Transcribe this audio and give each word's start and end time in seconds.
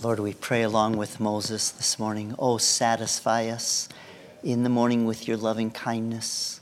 Lord, 0.00 0.20
we 0.20 0.32
pray 0.32 0.62
along 0.62 0.96
with 0.96 1.18
Moses 1.18 1.72
this 1.72 1.98
morning. 1.98 2.32
Oh, 2.38 2.56
satisfy 2.56 3.48
us 3.48 3.88
in 4.44 4.62
the 4.62 4.68
morning 4.68 5.06
with 5.06 5.26
your 5.26 5.36
loving 5.36 5.72
kindness, 5.72 6.60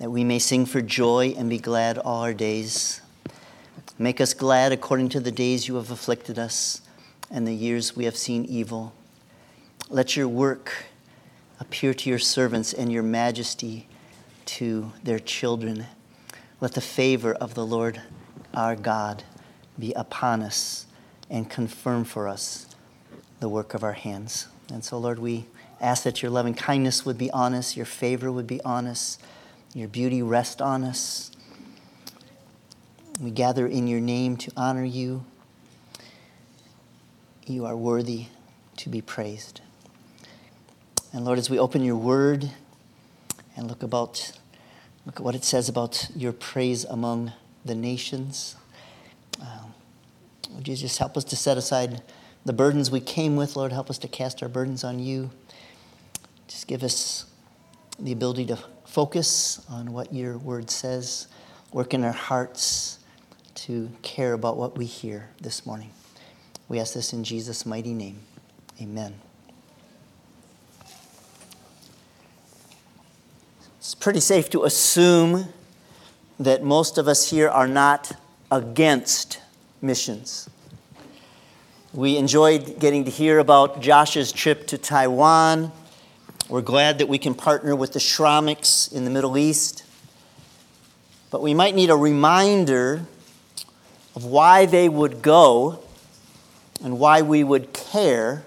that 0.00 0.10
we 0.10 0.24
may 0.24 0.40
sing 0.40 0.66
for 0.66 0.80
joy 0.80 1.36
and 1.38 1.48
be 1.48 1.58
glad 1.58 1.98
all 1.98 2.22
our 2.22 2.34
days. 2.34 3.00
Make 3.96 4.20
us 4.20 4.34
glad 4.34 4.72
according 4.72 5.10
to 5.10 5.20
the 5.20 5.30
days 5.30 5.68
you 5.68 5.76
have 5.76 5.92
afflicted 5.92 6.36
us 6.36 6.80
and 7.30 7.46
the 7.46 7.54
years 7.54 7.94
we 7.94 8.06
have 8.06 8.16
seen 8.16 8.44
evil. 8.46 8.92
Let 9.88 10.16
your 10.16 10.26
work 10.26 10.86
appear 11.60 11.94
to 11.94 12.10
your 12.10 12.18
servants 12.18 12.72
and 12.72 12.90
your 12.90 13.04
majesty 13.04 13.86
to 14.46 14.90
their 15.04 15.20
children. 15.20 15.86
Let 16.60 16.72
the 16.72 16.80
favor 16.80 17.34
of 17.34 17.54
the 17.54 17.64
Lord 17.64 18.02
our 18.52 18.74
God 18.74 19.22
be 19.78 19.92
upon 19.92 20.42
us 20.42 20.86
and 21.30 21.48
confirm 21.48 22.04
for 22.04 22.28
us 22.28 22.66
the 23.40 23.48
work 23.48 23.74
of 23.74 23.82
our 23.82 23.92
hands. 23.92 24.48
And 24.72 24.84
so, 24.84 24.98
Lord, 24.98 25.18
we 25.18 25.46
ask 25.80 26.02
that 26.04 26.22
your 26.22 26.30
loving 26.30 26.54
kindness 26.54 27.06
would 27.06 27.18
be 27.18 27.30
on 27.30 27.54
us, 27.54 27.76
your 27.76 27.86
favor 27.86 28.30
would 28.32 28.46
be 28.46 28.60
on 28.62 28.86
us, 28.86 29.18
your 29.74 29.88
beauty 29.88 30.22
rest 30.22 30.60
on 30.60 30.84
us. 30.84 31.30
We 33.20 33.30
gather 33.30 33.66
in 33.66 33.86
your 33.86 34.00
name 34.00 34.36
to 34.38 34.52
honor 34.56 34.84
you. 34.84 35.24
You 37.46 37.64
are 37.64 37.76
worthy 37.76 38.26
to 38.76 38.88
be 38.88 39.00
praised. 39.00 39.60
And 41.12 41.24
Lord, 41.24 41.38
as 41.38 41.48
we 41.48 41.58
open 41.58 41.82
your 41.82 41.96
word 41.96 42.50
and 43.56 43.66
look 43.66 43.82
about 43.82 44.32
look 45.06 45.16
at 45.16 45.22
what 45.22 45.34
it 45.34 45.42
says 45.42 45.68
about 45.68 46.10
your 46.14 46.32
praise 46.32 46.84
among 46.84 47.32
the 47.64 47.74
nations, 47.74 48.56
you 50.56 50.76
just 50.76 50.98
help 50.98 51.16
us 51.16 51.24
to 51.24 51.36
set 51.36 51.56
aside 51.56 52.02
the 52.44 52.52
burdens 52.52 52.90
we 52.90 53.00
came 53.00 53.36
with, 53.36 53.56
Lord? 53.56 53.72
Help 53.72 53.90
us 53.90 53.98
to 53.98 54.08
cast 54.08 54.42
our 54.42 54.48
burdens 54.48 54.84
on 54.84 54.98
you. 54.98 55.30
Just 56.46 56.66
give 56.66 56.82
us 56.82 57.26
the 57.98 58.12
ability 58.12 58.46
to 58.46 58.58
focus 58.86 59.64
on 59.68 59.92
what 59.92 60.12
your 60.12 60.38
word 60.38 60.70
says, 60.70 61.28
work 61.72 61.92
in 61.92 62.04
our 62.04 62.12
hearts 62.12 62.98
to 63.54 63.90
care 64.02 64.32
about 64.32 64.56
what 64.56 64.78
we 64.78 64.86
hear 64.86 65.28
this 65.40 65.66
morning. 65.66 65.90
We 66.68 66.78
ask 66.78 66.94
this 66.94 67.12
in 67.12 67.24
Jesus' 67.24 67.66
mighty 67.66 67.92
name. 67.92 68.20
Amen. 68.80 69.14
It's 73.78 73.94
pretty 73.94 74.20
safe 74.20 74.48
to 74.50 74.64
assume 74.64 75.52
that 76.38 76.62
most 76.62 76.98
of 76.98 77.08
us 77.08 77.30
here 77.30 77.48
are 77.48 77.66
not 77.66 78.12
against 78.50 79.40
missions. 79.80 80.48
We 81.92 82.16
enjoyed 82.16 82.78
getting 82.78 83.04
to 83.04 83.10
hear 83.10 83.38
about 83.38 83.80
Josh's 83.80 84.30
trip 84.30 84.66
to 84.68 84.78
Taiwan. 84.78 85.72
We're 86.48 86.60
glad 86.60 86.98
that 86.98 87.08
we 87.08 87.18
can 87.18 87.34
partner 87.34 87.74
with 87.74 87.92
the 87.92 87.98
Shramics 87.98 88.92
in 88.92 89.04
the 89.04 89.10
Middle 89.10 89.38
East. 89.38 89.84
But 91.30 91.42
we 91.42 91.54
might 91.54 91.74
need 91.74 91.90
a 91.90 91.96
reminder 91.96 93.06
of 94.14 94.24
why 94.24 94.66
they 94.66 94.88
would 94.88 95.22
go 95.22 95.82
and 96.82 96.98
why 96.98 97.22
we 97.22 97.44
would 97.44 97.72
care 97.72 98.44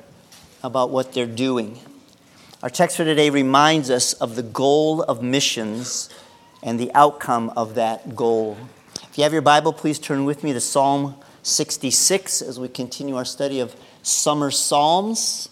about 0.63 0.89
what 0.89 1.13
they're 1.13 1.25
doing. 1.25 1.79
Our 2.63 2.69
text 2.69 2.97
for 2.97 3.03
today 3.03 3.29
reminds 3.29 3.89
us 3.89 4.13
of 4.13 4.35
the 4.35 4.43
goal 4.43 5.01
of 5.03 5.23
missions 5.23 6.09
and 6.61 6.79
the 6.79 6.91
outcome 6.93 7.51
of 7.55 7.75
that 7.75 8.15
goal. 8.15 8.57
If 9.11 9.17
you 9.17 9.25
have 9.25 9.33
your 9.33 9.41
Bible, 9.41 9.73
please 9.73 9.99
turn 9.99 10.23
with 10.23 10.41
me 10.41 10.53
to 10.53 10.61
Psalm 10.61 11.17
66 11.43 12.41
as 12.41 12.57
we 12.57 12.69
continue 12.69 13.17
our 13.17 13.25
study 13.25 13.59
of 13.59 13.75
summer 14.03 14.49
psalms. 14.49 15.49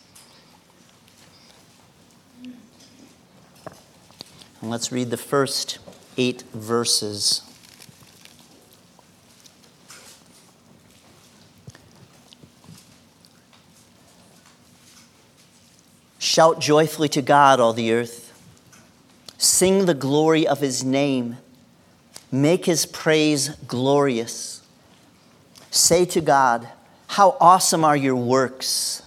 And 4.62 4.70
let's 4.70 4.94
read 4.94 5.10
the 5.10 5.18
first 5.18 5.80
eight 6.16 6.44
verses. 6.54 7.42
Shout 16.18 16.62
joyfully 16.62 17.10
to 17.10 17.22
God, 17.22 17.60
all 17.60 17.74
the 17.74 17.92
earth. 17.92 18.32
Sing 19.38 19.86
the 19.86 19.94
glory 19.94 20.48
of 20.48 20.62
his 20.62 20.82
name. 20.82 21.40
Make 22.32 22.66
his 22.66 22.86
praise 22.86 23.50
glorious. 23.68 24.62
Say 25.72 26.06
to 26.06 26.22
God, 26.22 26.68
How 27.08 27.38
awesome 27.40 27.84
are 27.84 27.98
your 27.98 28.16
works! 28.16 29.02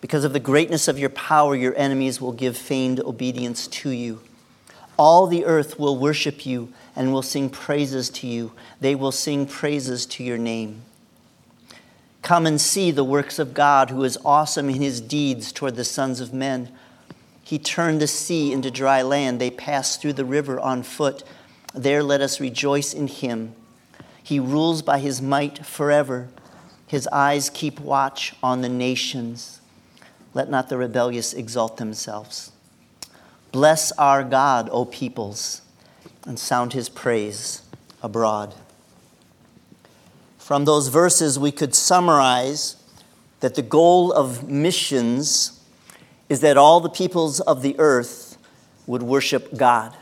Because 0.00 0.24
of 0.24 0.32
the 0.32 0.40
greatness 0.40 0.86
of 0.86 0.98
your 0.98 1.10
power, 1.10 1.56
your 1.56 1.76
enemies 1.76 2.20
will 2.20 2.32
give 2.32 2.56
feigned 2.56 3.00
obedience 3.00 3.66
to 3.66 3.90
you. 3.90 4.20
All 4.96 5.26
the 5.26 5.44
earth 5.44 5.78
will 5.78 5.96
worship 5.96 6.46
you 6.46 6.72
and 6.94 7.12
will 7.12 7.22
sing 7.22 7.50
praises 7.50 8.10
to 8.10 8.26
you. 8.26 8.52
They 8.80 8.94
will 8.94 9.12
sing 9.12 9.46
praises 9.46 10.06
to 10.06 10.24
your 10.24 10.38
name. 10.38 10.82
Come 12.22 12.46
and 12.46 12.60
see 12.60 12.90
the 12.90 13.04
works 13.04 13.38
of 13.38 13.54
God, 13.54 13.90
who 13.90 14.02
is 14.04 14.18
awesome 14.24 14.68
in 14.68 14.80
his 14.80 15.00
deeds 15.00 15.52
toward 15.52 15.76
the 15.76 15.84
sons 15.84 16.20
of 16.20 16.32
men. 16.32 16.70
He 17.42 17.58
turned 17.58 18.00
the 18.00 18.06
sea 18.06 18.52
into 18.52 18.70
dry 18.70 19.02
land. 19.02 19.40
They 19.40 19.50
passed 19.50 20.02
through 20.02 20.12
the 20.14 20.24
river 20.24 20.60
on 20.60 20.82
foot. 20.82 21.22
There 21.74 22.02
let 22.02 22.20
us 22.20 22.40
rejoice 22.40 22.94
in 22.94 23.06
him. 23.06 23.54
He 24.22 24.40
rules 24.40 24.82
by 24.82 24.98
his 24.98 25.22
might 25.22 25.64
forever. 25.64 26.28
His 26.86 27.06
eyes 27.08 27.50
keep 27.50 27.80
watch 27.80 28.34
on 28.42 28.62
the 28.62 28.68
nations. 28.68 29.60
Let 30.34 30.50
not 30.50 30.68
the 30.68 30.76
rebellious 30.76 31.32
exalt 31.32 31.76
themselves. 31.76 32.52
Bless 33.52 33.92
our 33.92 34.22
God, 34.24 34.68
O 34.70 34.84
peoples, 34.84 35.62
and 36.24 36.38
sound 36.38 36.72
his 36.72 36.88
praise 36.88 37.62
abroad. 38.02 38.54
From 40.38 40.64
those 40.64 40.88
verses, 40.88 41.38
we 41.38 41.52
could 41.52 41.74
summarize 41.74 42.76
that 43.40 43.54
the 43.54 43.62
goal 43.62 44.12
of 44.12 44.48
missions 44.48 45.60
is 46.28 46.40
that 46.40 46.56
all 46.56 46.80
the 46.80 46.88
peoples 46.88 47.40
of 47.40 47.62
the 47.62 47.76
earth 47.78 48.36
would 48.86 49.02
worship 49.02 49.56
God. 49.56 49.94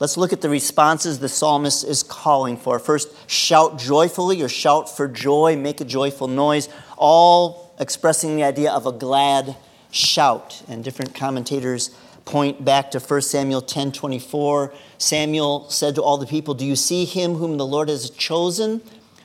Let's 0.00 0.16
look 0.16 0.32
at 0.32 0.40
the 0.40 0.48
responses 0.48 1.18
the 1.18 1.28
psalmist 1.28 1.84
is 1.84 2.02
calling 2.02 2.56
for. 2.56 2.78
First, 2.78 3.30
shout 3.30 3.78
joyfully 3.78 4.40
or 4.40 4.48
shout 4.48 4.88
for 4.88 5.06
joy, 5.06 5.56
make 5.56 5.82
a 5.82 5.84
joyful 5.84 6.26
noise, 6.26 6.70
all 6.96 7.74
expressing 7.78 8.34
the 8.34 8.42
idea 8.42 8.72
of 8.72 8.86
a 8.86 8.92
glad 8.92 9.56
shout. 9.90 10.62
And 10.68 10.82
different 10.82 11.14
commentators 11.14 11.90
point 12.24 12.64
back 12.64 12.90
to 12.92 12.98
1 12.98 13.20
Samuel 13.20 13.60
10 13.60 13.92
24. 13.92 14.72
Samuel 14.96 15.68
said 15.68 15.94
to 15.96 16.02
all 16.02 16.16
the 16.16 16.26
people, 16.26 16.54
Do 16.54 16.64
you 16.64 16.76
see 16.76 17.04
him 17.04 17.34
whom 17.34 17.58
the 17.58 17.66
Lord 17.66 17.90
has 17.90 18.08
chosen? 18.08 18.80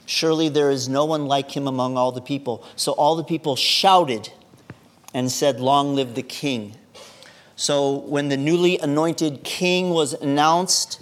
Surely 0.06 0.50
there 0.50 0.72
is 0.72 0.90
no 0.90 1.06
one 1.06 1.25
like 1.25 1.56
him 1.56 1.68
among 1.68 1.97
all 1.97 2.12
the 2.12 2.22
people. 2.22 2.66
So 2.75 2.92
all 2.92 3.16
the 3.16 3.24
people 3.24 3.56
shouted 3.56 4.30
and 5.13 5.31
said, 5.31 5.62
Long 5.62 5.96
live 5.96 6.16
the 6.16 6.22
king. 6.22 6.75
So 7.55 7.99
when 7.99 8.29
the 8.29 8.38
newly 8.38 8.77
anointed 8.79 9.43
king 9.43 9.91
was 9.91 10.13
announced, 10.13 11.01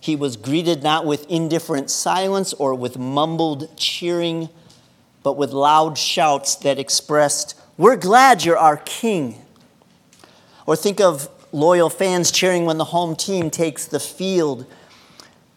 he 0.00 0.16
was 0.16 0.36
greeted 0.36 0.82
not 0.82 1.06
with 1.06 1.30
indifferent 1.30 1.90
silence 1.90 2.52
or 2.54 2.74
with 2.74 2.98
mumbled 2.98 3.76
cheering, 3.76 4.48
but 5.22 5.36
with 5.36 5.52
loud 5.52 5.96
shouts 5.96 6.56
that 6.56 6.78
expressed, 6.78 7.54
We're 7.78 7.96
glad 7.96 8.44
you're 8.44 8.58
our 8.58 8.78
king. 8.78 9.40
Or 10.66 10.74
think 10.74 11.00
of 11.00 11.28
loyal 11.52 11.88
fans 11.88 12.32
cheering 12.32 12.64
when 12.64 12.78
the 12.78 12.86
home 12.86 13.14
team 13.14 13.50
takes 13.50 13.86
the 13.86 14.00
field. 14.00 14.66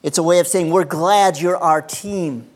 It's 0.03 0.19
a 0.19 0.23
way 0.23 0.37
of 0.37 0.45
saying, 0.45 0.69
We're 0.69 0.83
glad 0.83 1.39
you're 1.39 1.57
our 1.57 1.81
team. 1.81 2.47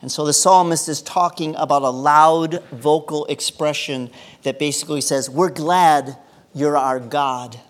And 0.00 0.10
so 0.10 0.24
the 0.24 0.32
psalmist 0.32 0.88
is 0.88 1.02
talking 1.02 1.54
about 1.56 1.82
a 1.82 1.90
loud 1.90 2.62
vocal 2.70 3.26
expression 3.26 4.10
that 4.44 4.58
basically 4.58 5.02
says, 5.02 5.28
We're 5.28 5.50
glad 5.50 6.16
you're 6.54 6.76
our 6.76 7.00
God. 7.00 7.60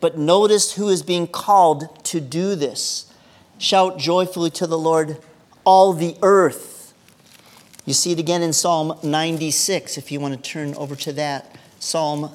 But 0.00 0.18
notice 0.18 0.74
who 0.74 0.88
is 0.88 1.02
being 1.02 1.26
called 1.26 2.04
to 2.06 2.20
do 2.20 2.54
this. 2.54 3.12
Shout 3.58 3.98
joyfully 3.98 4.50
to 4.50 4.66
the 4.66 4.78
Lord, 4.78 5.18
all 5.64 5.92
the 5.92 6.16
earth. 6.22 6.92
You 7.86 7.94
see 7.94 8.12
it 8.12 8.18
again 8.18 8.42
in 8.42 8.52
Psalm 8.52 8.98
96, 9.02 9.96
if 9.96 10.10
you 10.10 10.20
want 10.20 10.34
to 10.34 10.50
turn 10.50 10.74
over 10.74 10.96
to 10.96 11.12
that. 11.14 11.56
Psalm 11.78 12.34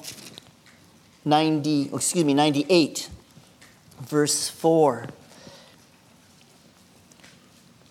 90, 1.24 1.90
excuse 1.94 2.24
me, 2.24 2.34
98, 2.34 3.08
verse 4.00 4.48
4. 4.48 5.06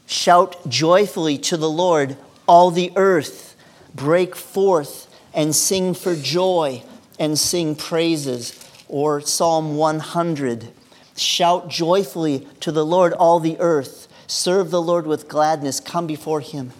Shout 0.07 0.67
joyfully 0.67 1.37
to 1.37 1.55
the 1.55 1.69
Lord, 1.69 2.17
all 2.47 2.71
the 2.71 2.91
earth. 2.95 3.55
Break 3.95 4.35
forth 4.35 5.07
and 5.33 5.55
sing 5.55 5.93
for 5.93 6.15
joy 6.15 6.83
and 7.21 7.37
sing 7.37 7.75
praises. 7.75 8.57
Or 8.89 9.21
Psalm 9.21 9.77
100 9.77 10.73
Shout 11.15 11.67
joyfully 11.67 12.47
to 12.61 12.71
the 12.71 12.85
Lord, 12.85 13.13
all 13.13 13.39
the 13.39 13.59
earth. 13.59 14.07
Serve 14.25 14.71
the 14.71 14.81
Lord 14.81 15.05
with 15.05 15.27
gladness. 15.27 15.79
Come 15.79 16.07
before 16.07 16.39
him 16.39 16.71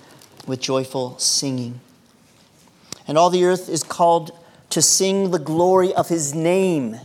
with 0.47 0.59
joyful 0.59 1.17
singing. 1.19 1.79
And 3.07 3.17
all 3.17 3.29
the 3.29 3.45
earth 3.45 3.69
is 3.69 3.83
called 3.83 4.31
to 4.71 4.81
sing 4.81 5.29
the 5.29 5.37
glory 5.37 5.93
of 5.93 6.09
his 6.09 6.33
name. 6.33 6.97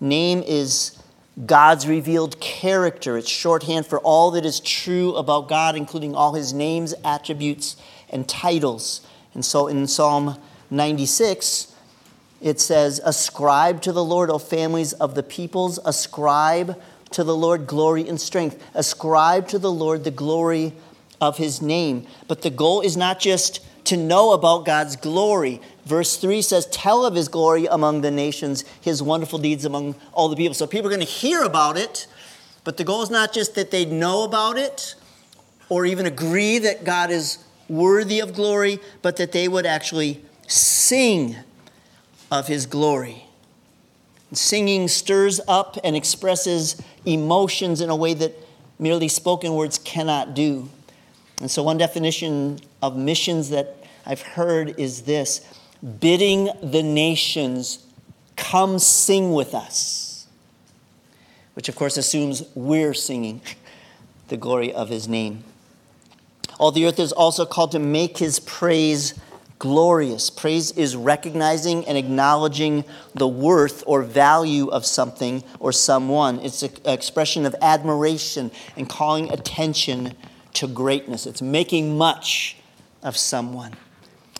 Name 0.00 0.42
is 0.42 0.98
God's 1.46 1.86
revealed 1.86 2.40
character. 2.40 3.16
It's 3.16 3.28
shorthand 3.28 3.86
for 3.86 4.00
all 4.00 4.32
that 4.32 4.44
is 4.44 4.58
true 4.58 5.14
about 5.14 5.48
God, 5.48 5.76
including 5.76 6.16
all 6.16 6.34
his 6.34 6.52
names, 6.52 6.94
attributes, 7.04 7.76
and 8.08 8.28
titles. 8.28 9.06
And 9.34 9.44
so 9.44 9.68
in 9.68 9.86
Psalm 9.86 10.40
96, 10.70 11.73
it 12.44 12.60
says, 12.60 13.00
Ascribe 13.02 13.80
to 13.80 13.90
the 13.92 14.04
Lord, 14.04 14.28
O 14.28 14.38
families 14.38 14.92
of 14.92 15.14
the 15.14 15.22
peoples, 15.22 15.80
ascribe 15.86 16.78
to 17.12 17.24
the 17.24 17.34
Lord 17.34 17.66
glory 17.66 18.06
and 18.06 18.20
strength. 18.20 18.62
Ascribe 18.74 19.48
to 19.48 19.58
the 19.58 19.72
Lord 19.72 20.04
the 20.04 20.10
glory 20.10 20.74
of 21.22 21.38
his 21.38 21.62
name. 21.62 22.06
But 22.28 22.42
the 22.42 22.50
goal 22.50 22.82
is 22.82 22.98
not 22.98 23.18
just 23.18 23.60
to 23.86 23.96
know 23.96 24.32
about 24.32 24.66
God's 24.66 24.94
glory. 24.94 25.62
Verse 25.86 26.18
3 26.18 26.42
says, 26.42 26.66
Tell 26.66 27.06
of 27.06 27.14
his 27.14 27.28
glory 27.28 27.64
among 27.64 28.02
the 28.02 28.10
nations, 28.10 28.62
his 28.78 29.02
wonderful 29.02 29.38
deeds 29.38 29.64
among 29.64 29.94
all 30.12 30.28
the 30.28 30.36
people. 30.36 30.52
So 30.52 30.66
people 30.66 30.88
are 30.88 30.94
going 30.94 31.00
to 31.00 31.10
hear 31.10 31.44
about 31.44 31.78
it, 31.78 32.06
but 32.62 32.76
the 32.76 32.84
goal 32.84 33.02
is 33.02 33.10
not 33.10 33.32
just 33.32 33.54
that 33.54 33.70
they 33.70 33.86
know 33.86 34.22
about 34.24 34.58
it 34.58 34.96
or 35.70 35.86
even 35.86 36.04
agree 36.04 36.58
that 36.58 36.84
God 36.84 37.10
is 37.10 37.38
worthy 37.70 38.20
of 38.20 38.34
glory, 38.34 38.80
but 39.00 39.16
that 39.16 39.32
they 39.32 39.48
would 39.48 39.64
actually 39.64 40.22
sing 40.46 41.36
of 42.34 42.48
his 42.48 42.66
glory. 42.66 43.24
Singing 44.32 44.88
stirs 44.88 45.40
up 45.46 45.78
and 45.84 45.94
expresses 45.94 46.82
emotions 47.06 47.80
in 47.80 47.90
a 47.90 47.96
way 47.96 48.12
that 48.12 48.34
merely 48.76 49.06
spoken 49.06 49.54
words 49.54 49.78
cannot 49.78 50.34
do. 50.34 50.68
And 51.40 51.48
so, 51.48 51.62
one 51.62 51.78
definition 51.78 52.58
of 52.82 52.96
missions 52.96 53.50
that 53.50 53.76
I've 54.04 54.22
heard 54.22 54.78
is 54.80 55.02
this 55.02 55.46
bidding 56.00 56.48
the 56.60 56.82
nations, 56.82 57.86
come 58.34 58.80
sing 58.80 59.32
with 59.32 59.54
us, 59.54 60.26
which 61.54 61.68
of 61.68 61.76
course 61.76 61.96
assumes 61.96 62.42
we're 62.56 62.94
singing 62.94 63.42
the 64.26 64.36
glory 64.36 64.72
of 64.72 64.88
his 64.88 65.06
name. 65.06 65.44
All 66.58 66.72
the 66.72 66.84
earth 66.86 66.98
is 66.98 67.12
also 67.12 67.46
called 67.46 67.70
to 67.72 67.78
make 67.78 68.18
his 68.18 68.40
praise 68.40 69.14
glorious. 69.58 70.30
Praise 70.30 70.72
is 70.72 70.96
recognizing 70.96 71.86
and 71.86 71.96
acknowledging 71.96 72.84
the 73.14 73.28
worth 73.28 73.82
or 73.86 74.02
value 74.02 74.68
of 74.68 74.84
something 74.84 75.42
or 75.60 75.72
someone. 75.72 76.40
It's 76.40 76.62
an 76.62 76.72
expression 76.84 77.46
of 77.46 77.54
admiration 77.62 78.50
and 78.76 78.88
calling 78.88 79.32
attention 79.32 80.14
to 80.54 80.66
greatness. 80.66 81.26
It's 81.26 81.42
making 81.42 81.96
much 81.96 82.56
of 83.02 83.16
someone. 83.16 83.74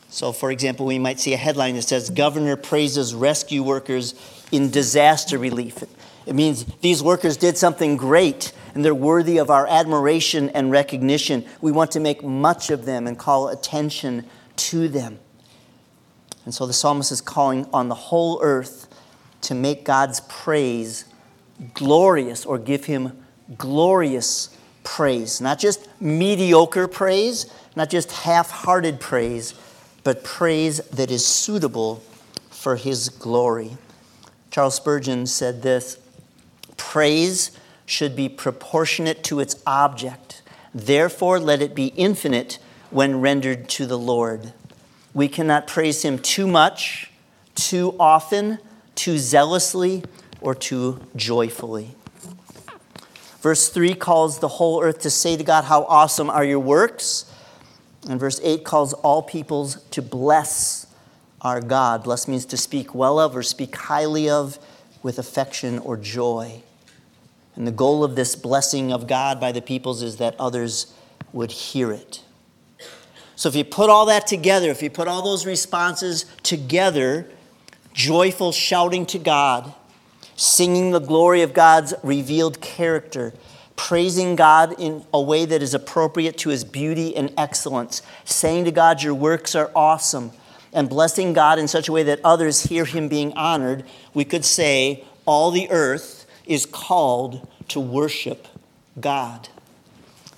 So, 0.08 0.32
for 0.32 0.52
example, 0.52 0.86
we 0.86 0.98
might 0.98 1.18
see 1.18 1.32
a 1.32 1.36
headline 1.36 1.74
that 1.74 1.82
says, 1.82 2.08
Governor 2.08 2.56
praises 2.56 3.14
rescue 3.14 3.62
workers 3.62 4.14
in 4.52 4.70
disaster 4.70 5.38
relief. 5.38 5.82
It 6.26 6.34
means 6.34 6.64
these 6.80 7.02
workers 7.02 7.36
did 7.36 7.58
something 7.58 7.96
great 7.96 8.52
and 8.74 8.84
they're 8.84 8.94
worthy 8.94 9.38
of 9.38 9.50
our 9.50 9.66
admiration 9.66 10.50
and 10.50 10.70
recognition. 10.70 11.44
We 11.60 11.72
want 11.72 11.90
to 11.92 12.00
make 12.00 12.22
much 12.22 12.70
of 12.70 12.84
them 12.84 13.06
and 13.06 13.18
call 13.18 13.48
attention 13.48 14.24
to 14.56 14.88
them. 14.88 15.18
And 16.44 16.54
so 16.54 16.66
the 16.66 16.72
psalmist 16.72 17.10
is 17.10 17.20
calling 17.20 17.66
on 17.72 17.88
the 17.88 17.94
whole 17.94 18.38
earth 18.42 18.86
to 19.42 19.54
make 19.54 19.84
God's 19.84 20.20
praise 20.20 21.06
glorious 21.72 22.44
or 22.44 22.58
give 22.58 22.84
him 22.84 23.24
glorious 23.56 24.56
praise. 24.82 25.40
Not 25.40 25.58
just 25.58 25.88
mediocre 26.00 26.88
praise, 26.88 27.52
not 27.76 27.90
just 27.90 28.12
half 28.12 28.50
hearted 28.50 29.00
praise, 29.00 29.54
but 30.02 30.22
praise 30.22 30.78
that 30.88 31.10
is 31.10 31.26
suitable 31.26 32.02
for 32.50 32.76
his 32.76 33.08
glory. 33.08 33.76
Charles 34.50 34.76
Spurgeon 34.76 35.26
said 35.26 35.62
this 35.62 35.98
Praise 36.76 37.50
should 37.86 38.14
be 38.14 38.28
proportionate 38.28 39.24
to 39.24 39.40
its 39.40 39.62
object. 39.66 40.42
Therefore, 40.74 41.38
let 41.38 41.62
it 41.62 41.74
be 41.74 41.88
infinite 41.88 42.58
when 42.94 43.20
rendered 43.20 43.68
to 43.68 43.86
the 43.86 43.98
Lord. 43.98 44.52
We 45.12 45.26
cannot 45.26 45.66
praise 45.66 46.02
Him 46.02 46.16
too 46.16 46.46
much, 46.46 47.10
too 47.56 47.96
often, 47.98 48.60
too 48.94 49.18
zealously, 49.18 50.04
or 50.40 50.54
too 50.54 51.00
joyfully. 51.16 51.96
Verse 53.40 53.68
3 53.68 53.94
calls 53.94 54.38
the 54.38 54.46
whole 54.46 54.80
earth 54.80 55.00
to 55.00 55.10
say 55.10 55.36
to 55.36 55.42
God, 55.42 55.64
How 55.64 55.82
awesome 55.86 56.30
are 56.30 56.44
your 56.44 56.60
works! 56.60 57.28
And 58.08 58.20
verse 58.20 58.40
8 58.44 58.64
calls 58.64 58.92
all 58.92 59.22
peoples 59.22 59.82
to 59.90 60.00
bless 60.00 60.86
our 61.40 61.60
God. 61.60 62.04
Bless 62.04 62.28
means 62.28 62.46
to 62.46 62.56
speak 62.56 62.94
well 62.94 63.18
of 63.18 63.34
or 63.34 63.42
speak 63.42 63.74
highly 63.74 64.30
of 64.30 64.60
with 65.02 65.18
affection 65.18 65.80
or 65.80 65.96
joy. 65.96 66.62
And 67.56 67.66
the 67.66 67.72
goal 67.72 68.04
of 68.04 68.14
this 68.14 68.36
blessing 68.36 68.92
of 68.92 69.08
God 69.08 69.40
by 69.40 69.50
the 69.50 69.62
peoples 69.62 70.00
is 70.00 70.18
that 70.18 70.36
others 70.38 70.94
would 71.32 71.50
hear 71.50 71.90
it. 71.90 72.23
So 73.36 73.48
if 73.48 73.56
you 73.56 73.64
put 73.64 73.90
all 73.90 74.06
that 74.06 74.26
together, 74.26 74.70
if 74.70 74.82
you 74.82 74.90
put 74.90 75.08
all 75.08 75.22
those 75.22 75.44
responses 75.46 76.24
together, 76.42 77.28
joyful 77.92 78.52
shouting 78.52 79.06
to 79.06 79.18
God, 79.18 79.74
singing 80.36 80.90
the 80.90 81.00
glory 81.00 81.42
of 81.42 81.52
God's 81.52 81.94
revealed 82.02 82.60
character, 82.60 83.32
praising 83.76 84.36
God 84.36 84.78
in 84.78 85.04
a 85.12 85.20
way 85.20 85.44
that 85.44 85.62
is 85.62 85.74
appropriate 85.74 86.38
to 86.38 86.50
his 86.50 86.64
beauty 86.64 87.16
and 87.16 87.32
excellence, 87.36 88.02
saying 88.24 88.64
to 88.66 88.72
God, 88.72 89.02
Your 89.02 89.14
works 89.14 89.54
are 89.54 89.70
awesome, 89.74 90.32
and 90.72 90.88
blessing 90.88 91.32
God 91.32 91.58
in 91.58 91.68
such 91.68 91.88
a 91.88 91.92
way 91.92 92.02
that 92.04 92.20
others 92.24 92.64
hear 92.64 92.84
him 92.84 93.08
being 93.08 93.32
honored, 93.34 93.84
we 94.12 94.24
could 94.24 94.44
say 94.44 95.04
all 95.24 95.50
the 95.50 95.70
earth 95.70 96.26
is 96.46 96.66
called 96.66 97.46
to 97.68 97.80
worship 97.80 98.46
God. 99.00 99.48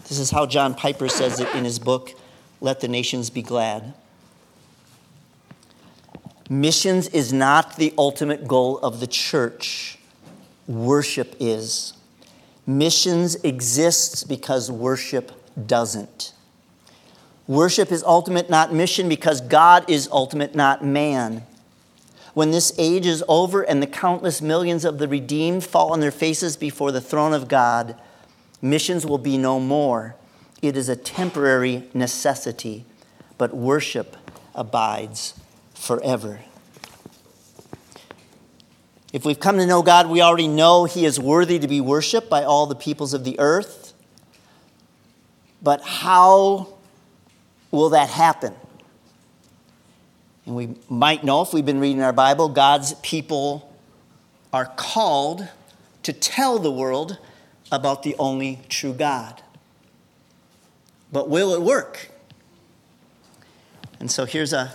This 0.08 0.18
is 0.18 0.30
how 0.30 0.46
John 0.46 0.74
Piper 0.74 1.08
says 1.08 1.40
it 1.40 1.52
in 1.54 1.64
his 1.64 1.78
book, 1.78 2.12
let 2.60 2.80
the 2.80 2.88
nations 2.88 3.30
be 3.30 3.42
glad. 3.42 3.94
Missions 6.48 7.08
is 7.08 7.32
not 7.32 7.76
the 7.76 7.92
ultimate 7.98 8.46
goal 8.46 8.78
of 8.78 9.00
the 9.00 9.06
church, 9.06 9.98
worship 10.68 11.34
is. 11.40 11.92
Missions 12.66 13.36
exists 13.36 14.24
because 14.24 14.70
worship 14.70 15.32
doesn't. 15.66 16.32
Worship 17.48 17.92
is 17.92 18.02
ultimate, 18.02 18.50
not 18.50 18.72
mission, 18.72 19.08
because 19.08 19.40
God 19.40 19.88
is 19.88 20.08
ultimate, 20.10 20.54
not 20.54 20.84
man. 20.84 21.44
When 22.34 22.50
this 22.50 22.72
age 22.76 23.06
is 23.06 23.24
over 23.28 23.62
and 23.62 23.80
the 23.80 23.86
countless 23.86 24.42
millions 24.42 24.84
of 24.84 24.98
the 24.98 25.08
redeemed 25.08 25.64
fall 25.64 25.92
on 25.92 26.00
their 26.00 26.10
faces 26.10 26.56
before 26.56 26.92
the 26.92 27.00
throne 27.00 27.32
of 27.32 27.48
God, 27.48 27.96
missions 28.60 29.06
will 29.06 29.18
be 29.18 29.38
no 29.38 29.58
more. 29.60 30.16
It 30.62 30.76
is 30.76 30.88
a 30.88 30.96
temporary 30.96 31.88
necessity, 31.92 32.84
but 33.38 33.54
worship 33.54 34.16
abides 34.54 35.34
forever. 35.74 36.40
If 39.12 39.24
we've 39.24 39.38
come 39.38 39.58
to 39.58 39.66
know 39.66 39.82
God, 39.82 40.10
we 40.10 40.20
already 40.20 40.48
know 40.48 40.84
He 40.84 41.04
is 41.04 41.20
worthy 41.20 41.58
to 41.58 41.68
be 41.68 41.80
worshiped 41.80 42.28
by 42.28 42.44
all 42.44 42.66
the 42.66 42.74
peoples 42.74 43.14
of 43.14 43.24
the 43.24 43.38
earth. 43.38 43.92
But 45.62 45.82
how 45.82 46.68
will 47.70 47.90
that 47.90 48.10
happen? 48.10 48.54
And 50.44 50.54
we 50.54 50.76
might 50.88 51.24
know 51.24 51.42
if 51.42 51.52
we've 51.52 51.66
been 51.66 51.80
reading 51.80 52.02
our 52.02 52.12
Bible, 52.12 52.48
God's 52.48 52.94
people 52.94 53.74
are 54.52 54.66
called 54.76 55.48
to 56.02 56.12
tell 56.12 56.58
the 56.58 56.70
world 56.70 57.18
about 57.72 58.02
the 58.02 58.14
only 58.18 58.60
true 58.68 58.92
God. 58.92 59.42
But 61.12 61.28
will 61.28 61.54
it 61.54 61.62
work? 61.62 62.10
And 64.00 64.10
so 64.10 64.24
here's 64.24 64.52
a 64.52 64.72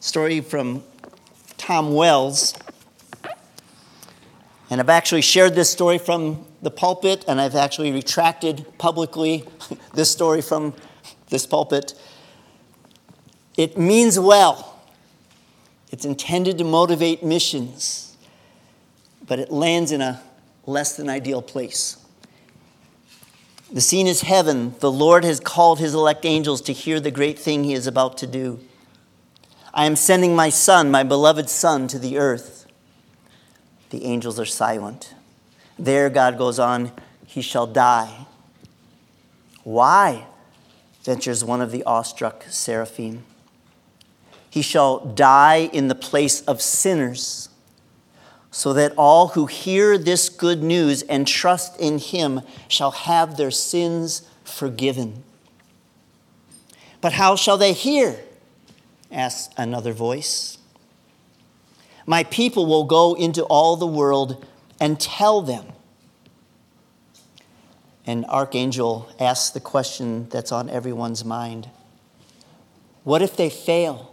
story 0.00 0.40
from 0.40 0.82
Tom 1.56 1.94
Wells. 1.94 2.54
And 4.68 4.80
I've 4.80 4.88
actually 4.88 5.22
shared 5.22 5.54
this 5.54 5.70
story 5.70 5.98
from 5.98 6.44
the 6.62 6.70
pulpit, 6.70 7.24
and 7.26 7.40
I've 7.40 7.54
actually 7.54 7.92
retracted 7.92 8.66
publicly 8.78 9.44
this 9.94 10.10
story 10.10 10.42
from 10.42 10.74
this 11.28 11.46
pulpit. 11.46 11.94
It 13.56 13.76
means 13.78 14.18
well, 14.18 14.80
it's 15.90 16.04
intended 16.04 16.58
to 16.58 16.64
motivate 16.64 17.22
missions, 17.22 18.16
but 19.26 19.38
it 19.38 19.50
lands 19.50 19.92
in 19.92 20.00
a 20.00 20.22
less 20.66 20.96
than 20.96 21.08
ideal 21.08 21.42
place. 21.42 21.96
The 23.72 23.80
scene 23.80 24.06
is 24.06 24.22
heaven. 24.22 24.74
The 24.80 24.90
Lord 24.90 25.24
has 25.24 25.38
called 25.38 25.78
his 25.78 25.94
elect 25.94 26.24
angels 26.24 26.60
to 26.62 26.72
hear 26.72 26.98
the 26.98 27.10
great 27.10 27.38
thing 27.38 27.62
he 27.62 27.74
is 27.74 27.86
about 27.86 28.18
to 28.18 28.26
do. 28.26 28.60
I 29.72 29.86
am 29.86 29.94
sending 29.94 30.34
my 30.34 30.48
son, 30.48 30.90
my 30.90 31.04
beloved 31.04 31.48
son, 31.48 31.86
to 31.88 31.98
the 31.98 32.18
earth. 32.18 32.66
The 33.90 34.04
angels 34.04 34.40
are 34.40 34.46
silent. 34.46 35.14
There, 35.78 36.10
God 36.10 36.36
goes 36.36 36.58
on, 36.58 36.92
he 37.26 37.42
shall 37.42 37.66
die. 37.66 38.26
Why? 39.62 40.26
ventures 41.02 41.44
one 41.44 41.60
of 41.60 41.70
the 41.70 41.82
awestruck 41.84 42.44
seraphim. 42.48 43.24
He 44.50 44.62
shall 44.62 44.98
die 44.98 45.70
in 45.72 45.88
the 45.88 45.94
place 45.94 46.40
of 46.42 46.60
sinners, 46.60 47.48
so 48.50 48.72
that 48.72 48.92
all 48.96 49.28
who 49.28 49.46
hear 49.46 49.96
this 49.96 50.28
good 50.28 50.62
news 50.62 51.02
and 51.02 51.26
trust 51.26 51.78
in 51.80 51.98
him 51.98 52.40
shall 52.68 52.90
have 52.90 53.36
their 53.36 53.50
sins 53.50 54.28
forgiven. 54.44 55.22
But 57.00 57.12
how 57.12 57.36
shall 57.36 57.56
they 57.56 57.72
hear? 57.72 58.18
asks 59.10 59.52
another 59.56 59.92
voice. 59.92 60.58
My 62.06 62.24
people 62.24 62.66
will 62.66 62.84
go 62.84 63.14
into 63.14 63.44
all 63.44 63.76
the 63.76 63.86
world 63.86 64.44
and 64.80 64.98
tell 64.98 65.42
them. 65.42 65.66
An 68.06 68.24
archangel 68.24 69.08
asks 69.20 69.50
the 69.50 69.60
question 69.60 70.28
that's 70.30 70.50
on 70.50 70.68
everyone's 70.68 71.24
mind 71.24 71.68
What 73.04 73.22
if 73.22 73.36
they 73.36 73.50
fail? 73.50 74.09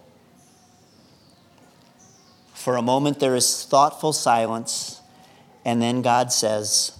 For 2.67 2.75
a 2.75 2.81
moment, 2.81 3.21
there 3.21 3.33
is 3.33 3.63
thoughtful 3.63 4.11
silence, 4.11 4.99
and 5.63 5.81
then 5.81 6.01
God 6.01 6.33
says, 6.33 6.91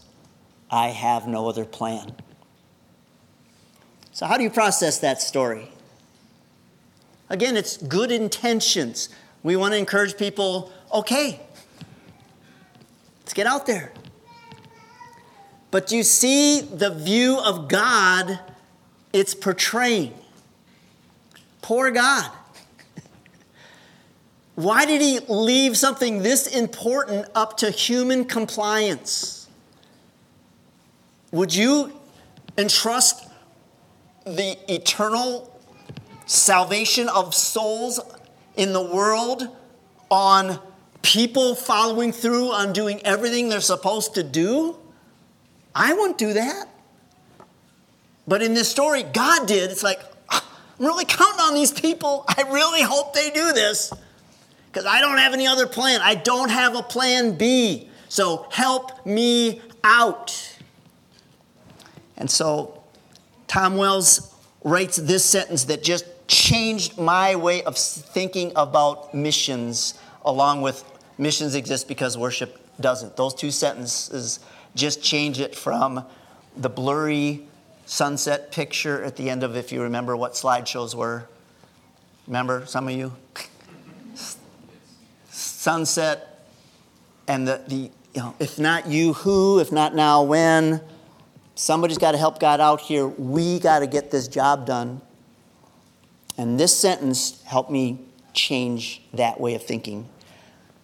I 0.71 0.91
have 0.91 1.27
no 1.27 1.49
other 1.49 1.65
plan. 1.65 2.15
So, 4.13 4.27
how 4.27 4.37
do 4.37 4.43
you 4.43 4.49
process 4.49 4.99
that 4.99 5.21
story? 5.21 5.67
Again, 7.29 7.57
it's 7.57 7.75
good 7.75 8.13
intentions. 8.13 9.09
We 9.43 9.57
want 9.57 9.73
to 9.73 9.77
encourage 9.77 10.15
people 10.15 10.71
okay, 10.93 11.41
let's 13.19 13.33
get 13.33 13.45
out 13.45 13.65
there. 13.65 13.91
But 15.69 15.91
you 15.91 16.03
see 16.03 16.61
the 16.61 16.91
view 16.91 17.41
of 17.41 17.67
God 17.67 18.39
it's 19.11 19.35
portraying. 19.35 20.13
Poor 21.61 21.91
God. 21.91 22.31
Why 24.57 24.87
did 24.87 25.01
he 25.01 25.19
leave 25.27 25.77
something 25.77 26.23
this 26.23 26.47
important 26.47 27.27
up 27.35 27.57
to 27.57 27.69
human 27.69 28.25
compliance? 28.25 29.47
Would 31.31 31.53
you 31.53 31.93
entrust 32.57 33.29
the 34.25 34.57
eternal 34.67 35.61
salvation 36.25 37.07
of 37.07 37.35
souls 37.35 37.99
in 38.55 38.73
the 38.73 38.81
world 38.81 39.47
on 40.09 40.59
people 41.03 41.53
following 41.53 42.11
through 42.11 42.51
on 42.51 42.73
doing 42.73 42.99
everything 43.05 43.49
they're 43.49 43.61
supposed 43.61 44.15
to 44.15 44.23
do? 44.23 44.75
I 45.75 45.93
wouldn't 45.93 46.17
do 46.17 46.33
that. 46.33 46.65
But 48.27 48.41
in 48.41 48.55
this 48.55 48.71
story, 48.71 49.03
God 49.03 49.47
did. 49.47 49.69
It's 49.69 49.83
like, 49.83 49.99
ah, 50.31 50.43
I'm 50.79 50.85
really 50.87 51.05
counting 51.05 51.41
on 51.41 51.53
these 51.53 51.71
people. 51.71 52.25
I 52.27 52.41
really 52.51 52.81
hope 52.81 53.13
they 53.13 53.29
do 53.29 53.53
this 53.53 53.93
because 54.77 54.93
I 54.93 55.01
don't 55.01 55.17
have 55.17 55.33
any 55.33 55.47
other 55.47 55.65
plan. 55.65 56.01
I 56.03 56.13
don't 56.13 56.51
have 56.51 56.75
a 56.75 56.83
plan 56.83 57.35
B. 57.35 57.89
So 58.09 58.45
help 58.51 59.03
me 59.07 59.59
out. 59.83 60.55
And 62.15 62.29
so 62.29 62.83
Tom 63.47 63.77
Wells 63.77 64.35
writes 64.63 64.97
this 64.97 65.25
sentence 65.25 65.63
that 65.63 65.81
just 65.81 66.05
changed 66.27 66.99
my 66.99 67.35
way 67.35 67.63
of 67.63 67.75
thinking 67.75 68.51
about 68.55 69.15
missions, 69.15 69.95
along 70.23 70.61
with 70.61 70.83
missions 71.17 71.55
exist 71.55 71.87
because 71.87 72.15
worship 72.15 72.59
doesn't. 72.79 73.17
Those 73.17 73.33
two 73.33 73.49
sentences 73.49 74.41
just 74.75 75.01
change 75.01 75.39
it 75.39 75.55
from 75.55 76.05
the 76.55 76.69
blurry 76.69 77.47
sunset 77.87 78.51
picture 78.51 79.03
at 79.03 79.15
the 79.15 79.27
end 79.31 79.41
of, 79.41 79.55
if 79.55 79.71
you 79.71 79.81
remember 79.81 80.15
what 80.15 80.33
slideshows 80.33 80.93
were. 80.93 81.27
Remember, 82.27 82.63
some 82.67 82.87
of 82.87 82.93
you? 82.93 83.13
Sunset 85.57 86.45
and 87.27 87.47
the, 87.47 87.61
the 87.67 87.75
you 88.13 88.21
know, 88.21 88.35
if 88.39 88.59
not 88.59 88.87
you, 88.87 89.13
who, 89.13 89.59
if 89.59 89.71
not 89.71 89.95
now, 89.95 90.23
when. 90.23 90.81
Somebody's 91.55 91.97
got 91.97 92.11
to 92.11 92.17
help 92.19 92.39
God 92.39 92.59
out 92.61 92.79
here. 92.79 93.07
We 93.07 93.59
got 93.59 93.79
to 93.79 93.87
get 93.87 94.11
this 94.11 94.27
job 94.27 94.67
done. 94.67 95.01
And 96.37 96.59
this 96.59 96.77
sentence 96.77 97.41
helped 97.43 97.71
me 97.71 97.99
change 98.33 99.01
that 99.13 99.39
way 99.39 99.55
of 99.55 99.63
thinking. 99.63 100.07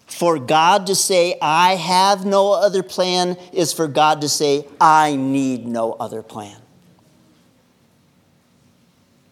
For 0.08 0.40
God 0.40 0.88
to 0.88 0.96
say, 0.96 1.38
I 1.40 1.76
have 1.76 2.26
no 2.26 2.54
other 2.54 2.82
plan, 2.82 3.38
is 3.52 3.72
for 3.74 3.88
God 3.88 4.22
to 4.22 4.30
say, 4.30 4.68
I 4.82 5.16
need 5.16 5.68
no 5.68 5.94
other 5.94 6.24
plan. 6.24 6.60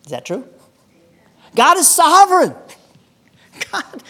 Is 0.05 0.11
that 0.11 0.25
true? 0.25 0.47
God 1.55 1.77
is 1.77 1.87
sovereign. 1.87 2.55
God, 3.71 4.03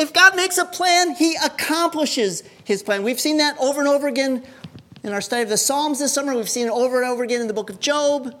if 0.00 0.12
God 0.14 0.34
makes 0.34 0.56
a 0.56 0.64
plan, 0.64 1.14
He 1.14 1.36
accomplishes 1.36 2.42
His 2.64 2.82
plan. 2.82 3.02
We've 3.02 3.20
seen 3.20 3.36
that 3.36 3.56
over 3.58 3.80
and 3.80 3.88
over 3.88 4.08
again 4.08 4.42
in 5.04 5.12
our 5.12 5.20
study 5.20 5.42
of 5.42 5.50
the 5.50 5.58
Psalms 5.58 5.98
this 5.98 6.12
summer. 6.12 6.34
We've 6.34 6.48
seen 6.48 6.66
it 6.66 6.72
over 6.72 7.02
and 7.02 7.10
over 7.10 7.22
again 7.22 7.42
in 7.42 7.46
the 7.46 7.52
book 7.52 7.70
of 7.70 7.80
Job. 7.80 8.34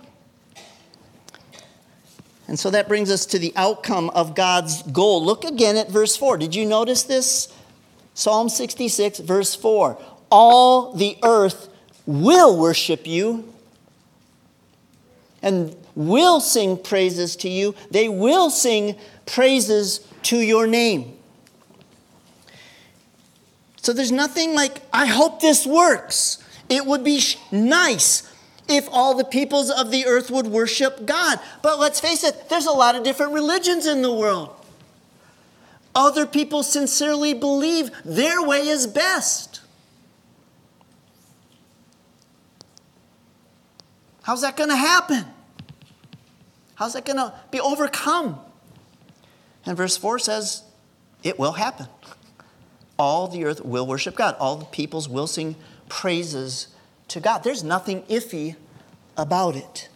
And 2.48 2.58
so 2.58 2.70
that 2.70 2.88
brings 2.88 3.10
us 3.10 3.26
to 3.26 3.38
the 3.38 3.52
outcome 3.56 4.10
of 4.10 4.34
God's 4.34 4.82
goal. 4.84 5.24
Look 5.24 5.44
again 5.44 5.76
at 5.76 5.90
verse 5.90 6.16
4. 6.16 6.38
Did 6.38 6.54
you 6.54 6.66
notice 6.66 7.04
this? 7.04 7.54
Psalm 8.14 8.48
66, 8.48 9.20
verse 9.20 9.54
4. 9.54 9.96
All 10.30 10.92
the 10.94 11.16
earth 11.22 11.68
will 12.06 12.58
worship 12.58 13.06
you 13.06 13.52
and 15.42 15.76
will 15.94 16.40
sing 16.40 16.76
praises 16.76 17.36
to 17.36 17.48
you. 17.48 17.74
They 17.90 18.08
will 18.08 18.50
sing 18.50 18.96
praises 19.26 20.00
to 20.24 20.38
your 20.38 20.66
name. 20.66 21.18
So 23.82 23.92
there's 23.92 24.12
nothing 24.12 24.54
like, 24.54 24.82
I 24.92 25.06
hope 25.06 25.40
this 25.40 25.66
works. 25.66 26.38
It 26.68 26.84
would 26.84 27.02
be 27.02 27.22
nice 27.50 28.30
if 28.68 28.88
all 28.92 29.14
the 29.14 29.24
peoples 29.24 29.70
of 29.70 29.90
the 29.90 30.06
earth 30.06 30.30
would 30.30 30.46
worship 30.46 31.06
God. 31.06 31.40
But 31.62 31.78
let's 31.78 31.98
face 31.98 32.22
it, 32.22 32.48
there's 32.50 32.66
a 32.66 32.72
lot 32.72 32.94
of 32.94 33.04
different 33.04 33.32
religions 33.32 33.86
in 33.86 34.02
the 34.02 34.12
world. 34.12 34.54
Other 35.94 36.26
people 36.26 36.62
sincerely 36.62 37.34
believe 37.34 37.90
their 38.04 38.42
way 38.42 38.68
is 38.68 38.86
best. 38.86 39.60
How's 44.22 44.42
that 44.42 44.56
going 44.56 44.70
to 44.70 44.76
happen? 44.76 45.24
How's 46.74 46.92
that 46.92 47.04
going 47.04 47.16
to 47.16 47.34
be 47.50 47.58
overcome? 47.58 48.38
And 49.66 49.76
verse 49.76 49.96
4 49.96 50.18
says, 50.18 50.62
It 51.22 51.38
will 51.38 51.52
happen. 51.52 51.88
All 53.00 53.28
the 53.28 53.46
earth 53.46 53.64
will 53.64 53.86
worship 53.86 54.14
God, 54.14 54.36
all 54.38 54.56
the 54.56 54.66
peoples 54.66 55.08
will 55.08 55.26
sing 55.26 55.56
praises 55.88 56.68
to 57.08 57.18
God. 57.18 57.42
There's 57.42 57.64
nothing 57.64 58.02
iffy 58.02 58.56
about 59.16 59.56
it. 59.56 59.88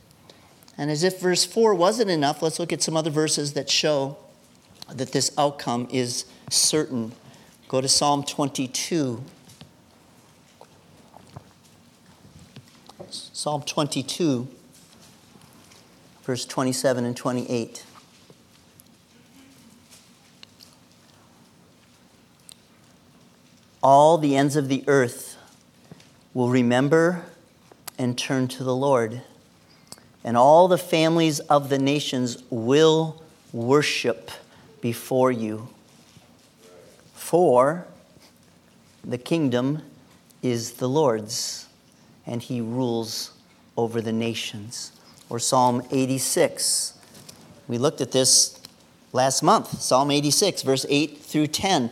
And 0.78 0.90
as 0.90 1.02
if 1.02 1.20
verse 1.20 1.44
4 1.44 1.75
wasn't 1.75 2.11
enough, 2.11 2.40
let's 2.40 2.58
look 2.58 2.73
at 2.73 2.82
some 2.82 2.96
other 2.96 3.11
verses 3.11 3.52
that 3.52 3.68
show 3.68 4.16
that 4.90 5.12
this 5.12 5.30
outcome 5.37 5.87
is 5.90 6.25
certain. 6.49 7.12
Go 7.68 7.82
to 7.82 7.88
Psalm 7.88 8.25
22. 8.25 9.23
Psalm 13.11 13.62
22, 13.64 14.49
verse 16.23 16.46
27 16.46 17.04
and 17.04 17.14
28. 17.14 17.84
All 23.85 24.17
the 24.17 24.35
ends 24.35 24.57
of 24.57 24.69
the 24.69 24.83
earth 24.87 25.37
will 26.33 26.49
remember 26.49 27.26
and 27.99 28.17
turn 28.17 28.49
to 28.49 28.64
the 28.64 28.75
Lord, 28.75 29.21
and 30.25 30.38
all 30.38 30.69
the 30.69 30.79
families 30.79 31.38
of 31.38 31.69
the 31.69 31.79
nations 31.79 32.43
will 32.49 33.23
worship 33.53 34.31
before 34.81 35.31
you. 35.31 35.69
For 37.12 37.87
the 39.05 39.19
kingdom 39.19 39.83
is 40.43 40.73
the 40.73 40.88
Lord's, 40.88 41.67
and 42.26 42.41
he 42.41 42.62
rules 42.62 43.33
over 43.76 44.00
the 44.00 44.14
nations. 44.14 44.93
Or 45.29 45.38
Psalm 45.38 45.83
86. 45.91 46.95
We 47.69 47.76
looked 47.76 48.00
at 48.00 48.12
this 48.12 48.59
last 49.12 49.43
month. 49.43 49.83
Psalm 49.83 50.11
86, 50.11 50.62
verse 50.62 50.87
8 50.88 51.19
through 51.19 51.49
10. 51.49 51.91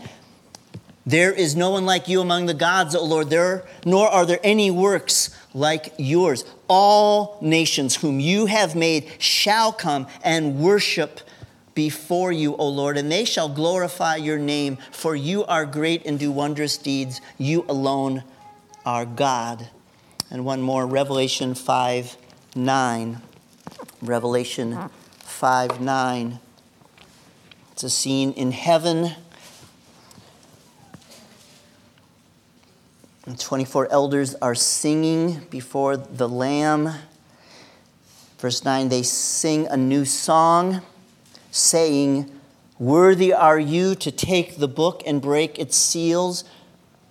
There 1.05 1.33
is 1.33 1.57
no 1.57 1.71
one 1.71 1.85
like 1.85 2.07
you 2.07 2.21
among 2.21 2.47
the 2.47 2.55
gods, 2.55 2.95
O 2.95 3.05
Lord, 3.05 3.29
there, 3.29 3.65
nor 3.85 4.09
are 4.09 4.25
there 4.25 4.39
any 4.45 4.71
works 4.71 5.37
like 5.53 5.93
yours. 5.99 6.45
All 6.69 7.39
nations 7.41 7.97
whom 7.97 8.21
you 8.21 8.47
have 8.47 8.77
made 8.77 9.11
shall 9.19 9.73
come 9.73 10.07
and 10.23 10.61
worship 10.61 11.21
before 11.75 12.31
you, 12.31 12.55
O 12.57 12.69
Lord, 12.69 12.97
and 12.97 13.11
they 13.11 13.25
shall 13.25 13.49
glorify 13.49 14.17
your 14.17 14.39
name, 14.39 14.79
for 14.93 15.17
you 15.17 15.45
are 15.47 15.65
great 15.67 16.07
and 16.07 16.19
do 16.19 16.31
wondrous 16.31 16.77
deeds. 16.77 17.21
You 17.39 17.65
alone 17.69 18.23
are 18.85 19.05
God. 19.05 19.69
And 20.31 20.45
one 20.45 20.63
more, 20.63 20.87
Revelation 20.87 21.55
5 21.55 22.17
9. 22.55 23.23
Revelation 24.03 24.91
5 25.19 25.81
9. 25.81 26.39
It's 27.73 27.83
a 27.83 27.91
scene 27.91 28.33
in 28.33 28.53
heaven. 28.53 29.15
And 33.25 33.39
24 33.39 33.93
elders 33.93 34.35
are 34.43 34.55
singing 34.55 35.47
before 35.49 35.97
the 35.97 36.29
Lamb. 36.29 36.93
Verse 38.39 38.65
9, 38.65 38.89
they 38.89 39.05
sing 39.05 39.69
a 39.69 39.77
new 39.77 40.05
song, 40.05 40.83
saying, 41.53 42.29
Worthy 42.81 43.33
are 43.33 43.61
you 43.61 43.95
to 43.95 44.11
take 44.11 44.57
the 44.57 44.67
book 44.67 45.05
and 45.07 45.23
break 45.23 45.57
its 45.61 45.77
seals, 45.77 46.43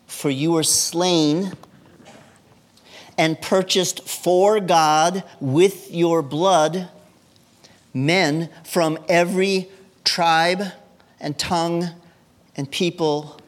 for 0.05 0.29
you 0.29 0.51
were 0.51 0.63
slain 0.63 1.53
and 3.17 3.41
purchased 3.41 4.07
for 4.07 4.59
God 4.59 5.23
with 5.39 5.93
your 5.93 6.21
blood 6.21 6.89
men 7.93 8.49
from 8.65 8.97
every 9.07 9.69
tribe 10.03 10.63
and 11.21 11.37
tongue 11.37 11.89
and 12.57 12.69
people 12.69 13.40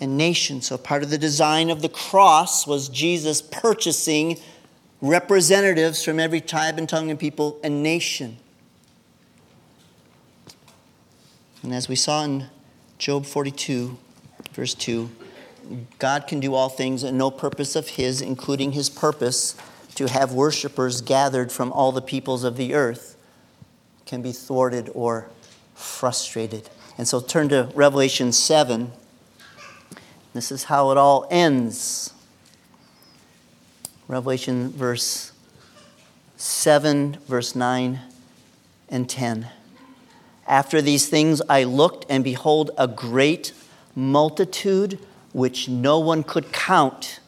and 0.00 0.16
nation. 0.16 0.62
So, 0.62 0.78
part 0.78 1.02
of 1.02 1.10
the 1.10 1.18
design 1.18 1.70
of 1.70 1.82
the 1.82 1.88
cross 1.88 2.66
was 2.66 2.88
Jesus 2.88 3.42
purchasing 3.42 4.38
representatives 5.00 6.04
from 6.04 6.18
every 6.18 6.40
tribe 6.40 6.78
and 6.78 6.88
tongue 6.88 7.10
and 7.10 7.18
people 7.18 7.58
and 7.62 7.82
nation. 7.82 8.38
And 11.62 11.74
as 11.74 11.88
we 11.88 11.96
saw 11.96 12.24
in 12.24 12.46
Job 12.98 13.26
42, 13.26 13.96
verse 14.52 14.74
2, 14.74 15.10
God 15.98 16.26
can 16.26 16.40
do 16.40 16.54
all 16.54 16.68
things 16.68 17.02
and 17.02 17.18
no 17.18 17.30
purpose 17.30 17.76
of 17.76 17.88
His, 17.90 18.20
including 18.20 18.72
His 18.72 18.88
purpose 18.88 19.54
to 19.96 20.08
have 20.08 20.32
worshipers 20.32 21.00
gathered 21.00 21.50
from 21.50 21.72
all 21.72 21.92
the 21.92 22.00
peoples 22.00 22.44
of 22.44 22.56
the 22.56 22.74
earth, 22.74 23.16
can 24.06 24.22
be 24.22 24.32
thwarted 24.32 24.90
or 24.94 25.28
frustrated. 25.74 26.70
And 26.96 27.06
so 27.06 27.20
turn 27.20 27.48
to 27.50 27.70
Revelation 27.74 28.32
7. 28.32 28.92
This 30.38 30.52
is 30.52 30.62
how 30.62 30.92
it 30.92 30.96
all 30.96 31.26
ends. 31.32 32.14
Revelation 34.06 34.70
verse 34.70 35.32
7, 36.36 37.18
verse 37.26 37.56
9 37.56 37.98
and 38.88 39.10
10. 39.10 39.48
After 40.46 40.80
these 40.80 41.08
things 41.08 41.42
I 41.48 41.64
looked, 41.64 42.06
and 42.08 42.22
behold, 42.22 42.70
a 42.78 42.86
great 42.86 43.52
multitude 43.96 45.00
which 45.32 45.68
no 45.68 45.98
one 45.98 46.22
could 46.22 46.52
count 46.52 47.18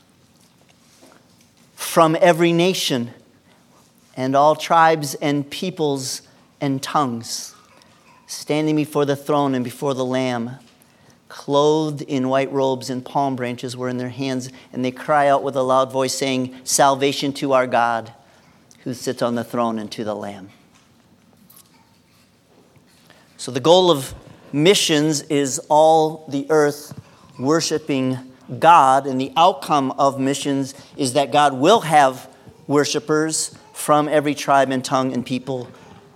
from 1.74 2.16
every 2.20 2.52
nation 2.52 3.10
and 4.16 4.36
all 4.36 4.54
tribes 4.54 5.16
and 5.16 5.50
peoples 5.50 6.22
and 6.60 6.80
tongues, 6.80 7.56
standing 8.28 8.76
before 8.76 9.04
the 9.04 9.16
throne 9.16 9.56
and 9.56 9.64
before 9.64 9.94
the 9.94 10.04
Lamb, 10.04 10.60
clothed 11.30 12.02
in 12.02 12.28
white 12.28 12.52
robes 12.52 12.90
and 12.90 13.02
palm 13.02 13.36
branches 13.36 13.74
were 13.74 13.88
in 13.88 13.96
their 13.96 14.10
hands, 14.10 14.50
and 14.72 14.84
they 14.84 14.90
cry 14.90 15.28
out 15.28 15.42
with 15.42 15.56
a 15.56 15.62
loud 15.62 15.90
voice, 15.90 16.12
saying, 16.12 16.54
Salvation 16.64 17.32
to 17.34 17.54
our 17.54 17.66
God 17.66 18.12
who 18.84 18.92
sits 18.92 19.22
on 19.22 19.36
the 19.36 19.44
throne 19.44 19.78
and 19.78 19.90
to 19.92 20.04
the 20.04 20.14
Lamb. 20.14 20.50
So, 23.38 23.50
the 23.50 23.60
goal 23.60 23.90
of 23.90 24.14
missions 24.52 25.22
is 25.22 25.58
all 25.70 26.26
the 26.28 26.46
earth 26.50 26.98
worshiping 27.38 28.18
God, 28.58 29.06
and 29.06 29.18
the 29.18 29.32
outcome 29.36 29.92
of 29.92 30.20
missions 30.20 30.74
is 30.96 31.14
that 31.14 31.32
God 31.32 31.54
will 31.54 31.80
have 31.80 32.28
worshipers 32.66 33.56
from 33.72 34.08
every 34.08 34.34
tribe 34.34 34.70
and 34.70 34.84
tongue 34.84 35.12
and 35.12 35.24
people 35.24 35.68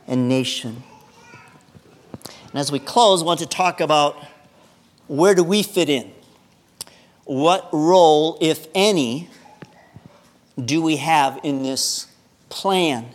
and 0.07 0.29
nation. 0.29 0.83
And 2.22 2.61
as 2.61 2.70
we 2.70 2.79
close, 2.79 3.22
I 3.22 3.24
want 3.24 3.40
to 3.40 3.46
talk 3.46 3.81
about 3.81 4.16
where 5.07 5.35
do 5.35 5.45
we 5.45 5.62
fit 5.62 5.88
in? 5.88 6.12
What 7.25 7.69
role, 7.73 8.38
if 8.40 8.67
any, 8.75 9.29
do 10.62 10.83
we 10.83 10.97
have 10.97 11.40
in 11.43 11.62
this 11.62 12.07
plan? 12.49 13.07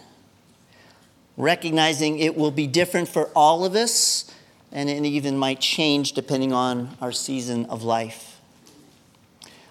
Recognizing 1.38 2.20
it 2.20 2.36
will 2.36 2.52
be 2.52 2.68
different 2.68 3.08
for 3.08 3.28
all 3.36 3.64
of 3.64 3.76
us, 3.76 4.34
and 4.72 4.90
it 4.90 5.06
even 5.06 5.38
might 5.38 5.60
change 5.60 6.14
depending 6.14 6.52
on 6.52 6.98
our 7.02 7.12
season 7.12 7.66
of 7.66 7.84
life. 7.84 8.40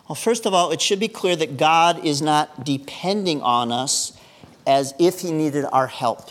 Well, 0.09 0.17
first 0.17 0.47
of 0.47 0.55
all, 0.55 0.71
it 0.71 0.81
should 0.81 1.01
be 1.01 1.09
clear 1.09 1.37
that 1.37 1.59
God 1.59 2.05
is 2.05 2.23
not 2.23 2.65
depending 2.65 3.43
on 3.43 3.71
us 3.71 4.19
as 4.67 4.95
if 4.99 5.21
He 5.21 5.31
needed 5.31 5.67
our 5.71 5.87
help. 5.87 6.31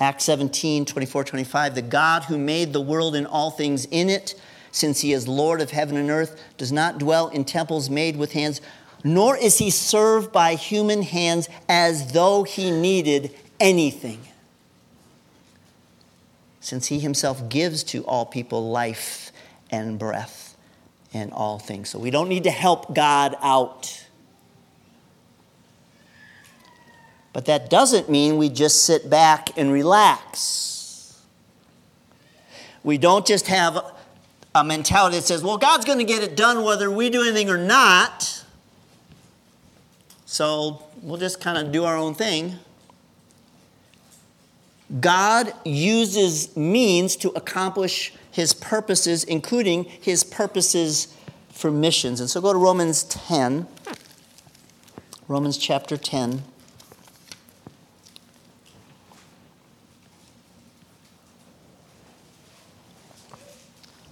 Acts 0.00 0.24
17, 0.24 0.86
24, 0.86 1.24
25. 1.24 1.74
The 1.74 1.82
God 1.82 2.24
who 2.24 2.38
made 2.38 2.72
the 2.72 2.80
world 2.80 3.14
and 3.14 3.26
all 3.26 3.50
things 3.50 3.84
in 3.84 4.08
it, 4.08 4.40
since 4.72 5.00
He 5.00 5.12
is 5.12 5.26
Lord 5.28 5.60
of 5.60 5.70
heaven 5.70 5.96
and 5.96 6.10
earth, 6.10 6.40
does 6.56 6.72
not 6.72 6.98
dwell 6.98 7.28
in 7.28 7.44
temples 7.44 7.90
made 7.90 8.16
with 8.16 8.32
hands, 8.32 8.60
nor 9.04 9.36
is 9.36 9.58
He 9.58 9.70
served 9.70 10.32
by 10.32 10.54
human 10.54 11.02
hands 11.02 11.48
as 11.68 12.12
though 12.12 12.44
He 12.44 12.70
needed 12.70 13.34
anything 13.58 14.20
since 16.60 16.86
he 16.86 17.00
himself 17.00 17.48
gives 17.48 17.82
to 17.82 18.04
all 18.04 18.26
people 18.26 18.70
life 18.70 19.32
and 19.70 19.98
breath 19.98 20.56
and 21.12 21.32
all 21.32 21.58
things. 21.58 21.88
So 21.88 21.98
we 21.98 22.10
don't 22.10 22.28
need 22.28 22.44
to 22.44 22.50
help 22.50 22.94
God 22.94 23.34
out. 23.42 24.06
But 27.32 27.46
that 27.46 27.70
doesn't 27.70 28.10
mean 28.10 28.36
we 28.36 28.48
just 28.48 28.84
sit 28.84 29.08
back 29.08 29.56
and 29.56 29.72
relax. 29.72 31.20
We 32.84 32.98
don't 32.98 33.26
just 33.26 33.46
have 33.46 33.80
a 34.54 34.64
mentality 34.64 35.16
that 35.16 35.24
says, 35.24 35.42
well, 35.42 35.58
God's 35.58 35.84
going 35.84 35.98
to 35.98 36.04
get 36.04 36.22
it 36.22 36.36
done 36.36 36.64
whether 36.64 36.90
we 36.90 37.10
do 37.10 37.22
anything 37.22 37.48
or 37.48 37.58
not. 37.58 38.44
So 40.26 40.82
we'll 41.02 41.18
just 41.18 41.40
kind 41.40 41.58
of 41.58 41.72
do 41.72 41.84
our 41.84 41.96
own 41.96 42.14
thing. 42.14 42.56
God 45.00 45.52
uses 45.64 46.56
means 46.56 47.14
to 47.16 47.28
accomplish 47.30 48.12
his 48.30 48.52
purposes, 48.52 49.22
including 49.22 49.84
his 49.84 50.24
purposes 50.24 51.14
for 51.50 51.70
missions. 51.70 52.20
And 52.20 52.28
so 52.28 52.40
go 52.40 52.52
to 52.52 52.58
Romans 52.58 53.04
10, 53.04 53.68
Romans 55.28 55.58
chapter 55.58 55.96
10. 55.96 56.42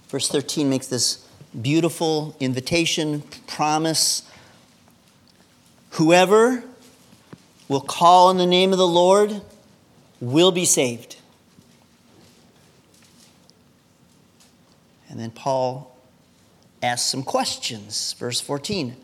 Verse 0.09 0.27
13 0.27 0.69
makes 0.69 0.87
this 0.87 1.27
beautiful 1.61 2.35
invitation, 2.39 3.21
promise. 3.45 4.23
Whoever 5.91 6.63
will 7.67 7.81
call 7.81 8.29
on 8.29 8.37
the 8.37 8.47
name 8.47 8.71
of 8.71 8.79
the 8.79 8.87
Lord 8.87 9.41
will 10.19 10.51
be 10.51 10.65
saved. 10.65 11.17
And 15.09 15.19
then 15.19 15.29
Paul 15.29 15.95
asks 16.81 17.07
some 17.09 17.23
questions. 17.23 18.13
Verse 18.13 18.41
14 18.41 18.95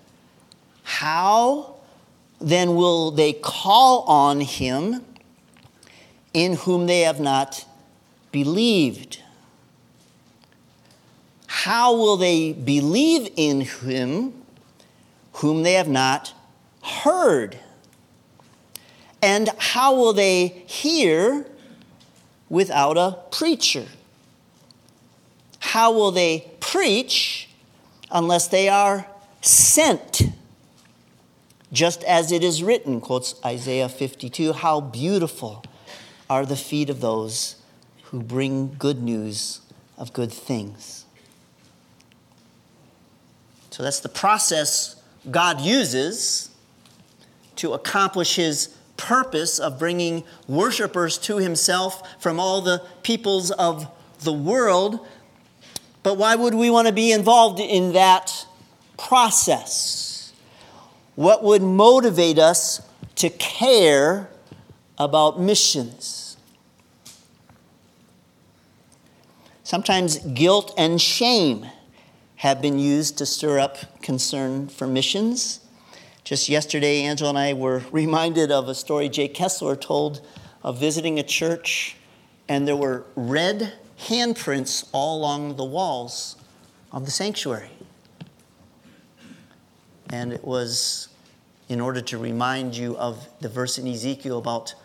How 0.83 1.75
then 2.41 2.75
will 2.75 3.11
they 3.11 3.33
call 3.33 4.01
on 4.03 4.41
him 4.41 5.05
in 6.33 6.53
whom 6.53 6.87
they 6.87 7.01
have 7.01 7.19
not 7.19 7.65
believed? 8.31 9.21
How 11.65 11.95
will 11.95 12.15
they 12.15 12.53
believe 12.53 13.27
in 13.35 13.61
him 13.61 14.33
whom 15.33 15.63
they 15.63 15.73
have 15.73 15.87
not 15.87 16.31
heard? 16.83 17.57
And 19.19 19.49
how 19.57 19.95
will 19.95 20.13
they 20.13 20.49
hear 20.67 21.47
without 22.49 22.99
a 22.99 23.17
preacher? 23.31 23.87
How 25.57 25.91
will 25.91 26.11
they 26.11 26.51
preach 26.59 27.49
unless 28.11 28.47
they 28.47 28.69
are 28.69 29.07
sent? 29.41 30.21
Just 31.73 32.03
as 32.03 32.31
it 32.31 32.43
is 32.43 32.61
written, 32.61 33.01
quotes 33.01 33.43
Isaiah 33.43 33.89
52 33.89 34.53
How 34.53 34.81
beautiful 34.81 35.63
are 36.29 36.45
the 36.45 36.57
feet 36.57 36.91
of 36.91 37.01
those 37.01 37.55
who 38.03 38.21
bring 38.21 38.75
good 38.77 39.01
news 39.01 39.61
of 39.97 40.13
good 40.13 40.31
things. 40.31 41.04
So 43.75 43.83
that's 43.83 43.99
the 43.99 44.07
process 44.07 44.95
God 45.29 45.59
uses 45.59 46.49
to 47.57 47.73
accomplish 47.73 48.37
his 48.37 48.73
purpose 48.95 49.59
of 49.59 49.77
bringing 49.77 50.23
worshipers 50.47 51.17
to 51.17 51.39
himself 51.39 52.21
from 52.21 52.39
all 52.39 52.61
the 52.61 52.81
peoples 53.03 53.51
of 53.51 53.91
the 54.21 54.31
world. 54.31 55.05
But 56.03 56.15
why 56.15 56.35
would 56.35 56.53
we 56.53 56.69
want 56.69 56.87
to 56.87 56.93
be 56.93 57.11
involved 57.11 57.59
in 57.59 57.91
that 57.91 58.47
process? 58.97 60.31
What 61.15 61.43
would 61.43 61.61
motivate 61.61 62.39
us 62.39 62.81
to 63.15 63.29
care 63.29 64.29
about 64.97 65.37
missions. 65.41 66.37
Sometimes 69.65 70.19
guilt 70.19 70.73
and 70.77 71.01
shame 71.01 71.65
have 72.37 72.61
been 72.61 72.79
used 72.79 73.17
to 73.17 73.25
stir 73.25 73.59
up 73.59 74.01
concern 74.01 74.67
for 74.67 74.87
missions. 74.87 75.61
Just 76.23 76.49
yesterday, 76.49 77.01
Angela 77.03 77.29
and 77.29 77.37
I 77.37 77.53
were 77.53 77.83
reminded 77.91 78.51
of 78.51 78.67
a 78.67 78.75
story 78.75 79.09
Jay 79.09 79.27
Kessler 79.27 79.75
told 79.75 80.25
of 80.63 80.79
visiting 80.79 81.19
a 81.19 81.23
church, 81.23 81.95
and 82.49 82.67
there 82.67 82.75
were 82.75 83.05
red 83.15 83.73
handprints 83.99 84.89
all 84.91 85.19
along 85.19 85.55
the 85.55 85.63
walls 85.63 86.35
of 86.91 87.05
the 87.05 87.11
sanctuary. 87.11 87.69
And 90.09 90.33
it 90.33 90.43
was 90.43 91.09
in 91.69 91.81
order 91.81 92.01
to 92.01 92.17
remind 92.17 92.75
you 92.75 92.97
of 92.97 93.27
the 93.41 93.49
verse 93.49 93.77
in 93.77 93.87
Ezekiel 93.87 94.37
about 94.37 94.75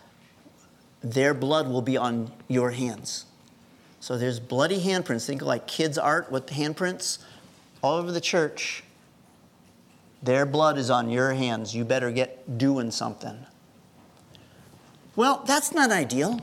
their 1.03 1.33
blood 1.33 1.67
will 1.67 1.81
be 1.81 1.97
on 1.97 2.31
your 2.47 2.71
hands. 2.71 3.25
So 3.99 4.17
there's 4.17 4.39
bloody 4.39 4.81
handprints. 4.81 5.25
Think 5.25 5.41
like 5.41 5.67
kids' 5.67 5.97
art 5.97 6.31
with 6.31 6.47
handprints 6.47 7.19
all 7.81 7.97
over 7.97 8.11
the 8.11 8.21
church. 8.21 8.83
Their 10.23 10.45
blood 10.45 10.77
is 10.77 10.89
on 10.89 11.09
your 11.09 11.33
hands. 11.33 11.75
You 11.75 11.83
better 11.83 12.11
get 12.11 12.57
doing 12.57 12.91
something. 12.91 13.45
Well, 15.15 15.43
that's 15.45 15.73
not 15.73 15.91
ideal. 15.91 16.39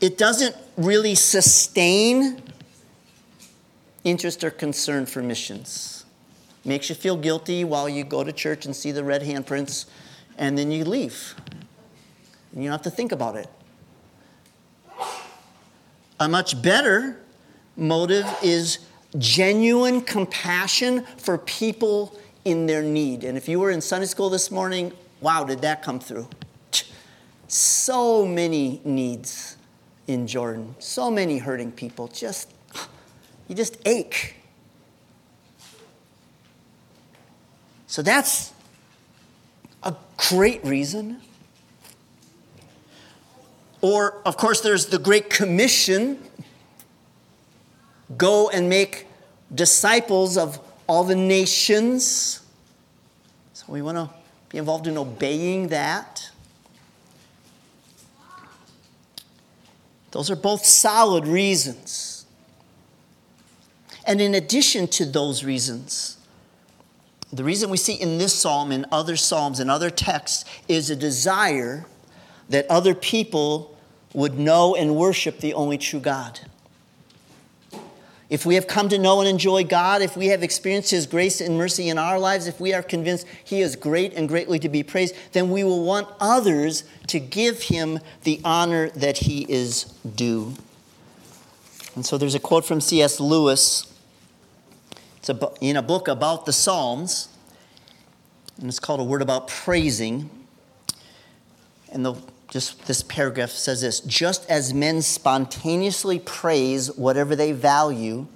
It 0.00 0.16
doesn't 0.16 0.54
really 0.76 1.14
sustain 1.14 2.40
interest 4.04 4.44
or 4.44 4.50
concern 4.50 5.06
for 5.06 5.22
missions. 5.22 6.04
Makes 6.64 6.88
you 6.88 6.94
feel 6.94 7.16
guilty 7.16 7.64
while 7.64 7.88
you 7.88 8.04
go 8.04 8.22
to 8.22 8.32
church 8.32 8.64
and 8.66 8.76
see 8.76 8.92
the 8.92 9.02
red 9.02 9.22
handprints, 9.22 9.86
and 10.36 10.56
then 10.56 10.70
you 10.70 10.84
leave. 10.84 11.34
And 12.52 12.62
you 12.62 12.68
don't 12.68 12.78
have 12.78 12.82
to 12.82 12.90
think 12.90 13.10
about 13.10 13.36
it. 13.36 13.48
A 16.20 16.28
much 16.28 16.60
better 16.62 17.20
motive 17.78 18.26
is 18.42 18.80
genuine 19.16 20.02
compassion 20.02 21.04
for 21.16 21.38
people 21.38 22.18
in 22.44 22.66
their 22.66 22.82
need. 22.82 23.24
And 23.24 23.38
if 23.38 23.48
you 23.48 23.60
were 23.60 23.70
in 23.70 23.80
Sunday 23.80 24.06
school 24.06 24.28
this 24.28 24.50
morning, 24.50 24.92
wow, 25.20 25.44
did 25.44 25.62
that 25.62 25.82
come 25.82 26.00
through? 26.00 26.28
So 27.46 28.26
many 28.26 28.80
needs 28.84 29.56
in 30.06 30.26
Jordan, 30.26 30.74
so 30.78 31.10
many 31.10 31.38
hurting 31.38 31.72
people. 31.72 32.08
Just, 32.08 32.52
you 33.46 33.54
just 33.54 33.78
ache. 33.86 34.36
So 37.86 38.02
that's 38.02 38.52
a 39.82 39.94
great 40.16 40.64
reason. 40.64 41.22
Or, 43.80 44.20
of 44.26 44.36
course, 44.36 44.60
there's 44.60 44.86
the 44.86 44.98
Great 44.98 45.30
Commission 45.30 46.18
Go 48.16 48.48
and 48.48 48.68
make 48.68 49.06
disciples 49.54 50.36
of 50.36 50.58
all 50.86 51.04
the 51.04 51.16
nations. 51.16 52.40
So 53.52 53.66
we 53.68 53.82
want 53.82 53.96
to 53.96 54.10
be 54.48 54.58
involved 54.58 54.86
in 54.86 54.96
obeying 54.96 55.68
that. 55.68 56.30
Those 60.10 60.30
are 60.30 60.36
both 60.36 60.64
solid 60.64 61.26
reasons. 61.26 62.24
And 64.06 64.22
in 64.22 64.34
addition 64.34 64.88
to 64.88 65.04
those 65.04 65.44
reasons, 65.44 66.16
the 67.30 67.44
reason 67.44 67.68
we 67.68 67.76
see 67.76 67.92
in 67.92 68.16
this 68.16 68.32
psalm, 68.32 68.72
in 68.72 68.86
other 68.90 69.16
psalms, 69.16 69.60
and 69.60 69.70
other 69.70 69.90
texts, 69.90 70.46
is 70.66 70.88
a 70.88 70.96
desire 70.96 71.84
that 72.48 72.66
other 72.70 72.94
people 72.94 73.76
would 74.14 74.38
know 74.38 74.74
and 74.74 74.96
worship 74.96 75.40
the 75.40 75.52
only 75.52 75.76
true 75.76 76.00
God. 76.00 76.40
If 78.30 78.44
we 78.44 78.56
have 78.56 78.66
come 78.66 78.90
to 78.90 78.98
know 78.98 79.20
and 79.20 79.28
enjoy 79.28 79.64
God, 79.64 80.02
if 80.02 80.16
we 80.16 80.26
have 80.26 80.42
experienced 80.42 80.90
His 80.90 81.06
grace 81.06 81.40
and 81.40 81.56
mercy 81.56 81.88
in 81.88 81.96
our 81.96 82.18
lives, 82.18 82.46
if 82.46 82.60
we 82.60 82.74
are 82.74 82.82
convinced 82.82 83.26
He 83.42 83.62
is 83.62 83.74
great 83.74 84.12
and 84.12 84.28
greatly 84.28 84.58
to 84.58 84.68
be 84.68 84.82
praised, 84.82 85.14
then 85.32 85.50
we 85.50 85.64
will 85.64 85.82
want 85.82 86.08
others 86.20 86.84
to 87.06 87.20
give 87.20 87.62
Him 87.62 88.00
the 88.24 88.40
honor 88.44 88.90
that 88.90 89.18
He 89.18 89.50
is 89.50 89.84
due. 90.14 90.54
And 91.94 92.04
so 92.04 92.18
there's 92.18 92.34
a 92.34 92.40
quote 92.40 92.66
from 92.66 92.82
C.S. 92.82 93.18
Lewis. 93.18 93.92
It's 95.16 95.30
in 95.60 95.76
a 95.76 95.82
book 95.82 96.06
about 96.06 96.44
the 96.44 96.52
Psalms, 96.52 97.28
and 98.58 98.68
it's 98.68 98.78
called 98.78 99.00
A 99.00 99.04
Word 99.04 99.22
About 99.22 99.48
Praising. 99.48 100.28
And 101.90 102.04
the 102.04 102.14
just 102.48 102.86
this 102.86 103.02
paragraph 103.02 103.50
says 103.50 103.82
this 103.82 104.00
just 104.00 104.48
as 104.50 104.72
men 104.72 105.02
spontaneously 105.02 106.18
praise 106.18 106.90
whatever 106.96 107.36
they 107.36 107.52
value, 107.52 108.26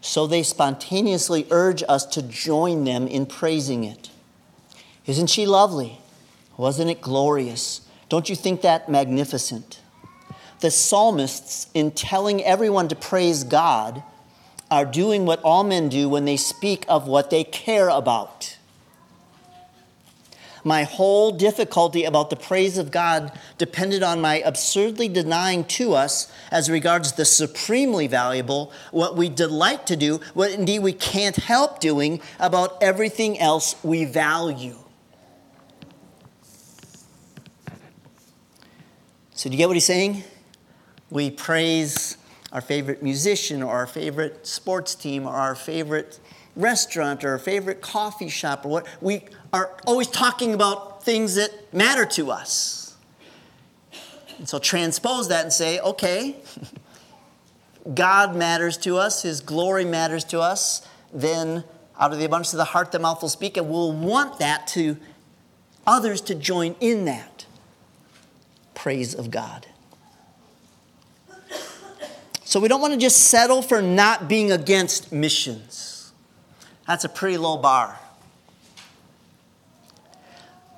so 0.00 0.26
they 0.26 0.42
spontaneously 0.42 1.46
urge 1.50 1.82
us 1.88 2.04
to 2.06 2.22
join 2.22 2.84
them 2.84 3.06
in 3.06 3.24
praising 3.24 3.84
it. 3.84 4.10
Isn't 5.06 5.28
she 5.28 5.46
lovely? 5.46 6.00
Wasn't 6.56 6.90
it 6.90 7.00
glorious? 7.00 7.82
Don't 8.08 8.28
you 8.28 8.36
think 8.36 8.62
that 8.62 8.88
magnificent? 8.88 9.80
The 10.60 10.70
psalmists, 10.70 11.68
in 11.74 11.90
telling 11.92 12.42
everyone 12.44 12.88
to 12.88 12.94
praise 12.94 13.42
God, 13.42 14.02
are 14.70 14.84
doing 14.84 15.26
what 15.26 15.40
all 15.42 15.64
men 15.64 15.88
do 15.88 16.08
when 16.08 16.24
they 16.24 16.36
speak 16.36 16.84
of 16.88 17.06
what 17.06 17.30
they 17.30 17.44
care 17.44 17.88
about. 17.88 18.51
My 20.64 20.84
whole 20.84 21.32
difficulty 21.32 22.04
about 22.04 22.30
the 22.30 22.36
praise 22.36 22.78
of 22.78 22.90
God 22.90 23.32
depended 23.58 24.02
on 24.02 24.20
my 24.20 24.36
absurdly 24.40 25.08
denying 25.08 25.64
to 25.64 25.94
us, 25.94 26.30
as 26.50 26.70
regards 26.70 27.12
the 27.12 27.24
supremely 27.24 28.06
valuable, 28.06 28.72
what 28.92 29.16
we 29.16 29.28
delight 29.28 29.86
to 29.88 29.96
do, 29.96 30.20
what 30.34 30.52
indeed 30.52 30.78
we 30.80 30.92
can't 30.92 31.36
help 31.36 31.80
doing 31.80 32.20
about 32.38 32.80
everything 32.80 33.38
else 33.40 33.74
we 33.82 34.04
value. 34.04 34.76
So, 39.34 39.50
do 39.50 39.54
you 39.54 39.58
get 39.58 39.66
what 39.66 39.74
he's 39.74 39.84
saying? 39.84 40.22
We 41.10 41.30
praise 41.30 42.16
our 42.52 42.60
favorite 42.60 43.02
musician 43.02 43.62
or 43.62 43.72
our 43.72 43.88
favorite 43.88 44.46
sports 44.46 44.94
team 44.94 45.26
or 45.26 45.34
our 45.34 45.56
favorite 45.56 46.20
restaurant 46.54 47.24
or 47.24 47.30
our 47.30 47.38
favorite 47.38 47.80
coffee 47.80 48.28
shop 48.28 48.64
or 48.64 48.68
what. 48.68 48.86
We 49.00 49.24
are 49.52 49.70
always 49.86 50.08
talking 50.08 50.54
about 50.54 51.04
things 51.04 51.34
that 51.34 51.72
matter 51.74 52.06
to 52.06 52.30
us. 52.30 52.96
And 54.38 54.48
so 54.48 54.58
transpose 54.58 55.28
that 55.28 55.44
and 55.44 55.52
say, 55.52 55.78
okay, 55.80 56.36
God 57.94 58.34
matters 58.34 58.76
to 58.78 58.96
us, 58.96 59.22
His 59.22 59.40
glory 59.40 59.84
matters 59.84 60.24
to 60.24 60.40
us, 60.40 60.86
then 61.12 61.64
out 61.98 62.12
of 62.12 62.18
the 62.18 62.24
abundance 62.24 62.52
of 62.52 62.56
the 62.56 62.64
heart, 62.64 62.92
the 62.92 62.98
mouth 62.98 63.20
will 63.22 63.28
speak, 63.28 63.56
and 63.56 63.68
we'll 63.68 63.92
want 63.92 64.38
that 64.38 64.66
to 64.68 64.96
others 65.86 66.20
to 66.22 66.34
join 66.34 66.74
in 66.80 67.04
that 67.04 67.46
praise 68.74 69.14
of 69.14 69.30
God. 69.30 69.66
So 72.44 72.60
we 72.60 72.68
don't 72.68 72.80
want 72.80 72.92
to 72.92 72.98
just 72.98 73.28
settle 73.28 73.62
for 73.62 73.80
not 73.80 74.28
being 74.28 74.52
against 74.52 75.12
missions. 75.12 76.12
That's 76.86 77.04
a 77.04 77.08
pretty 77.08 77.38
low 77.38 77.56
bar. 77.56 77.98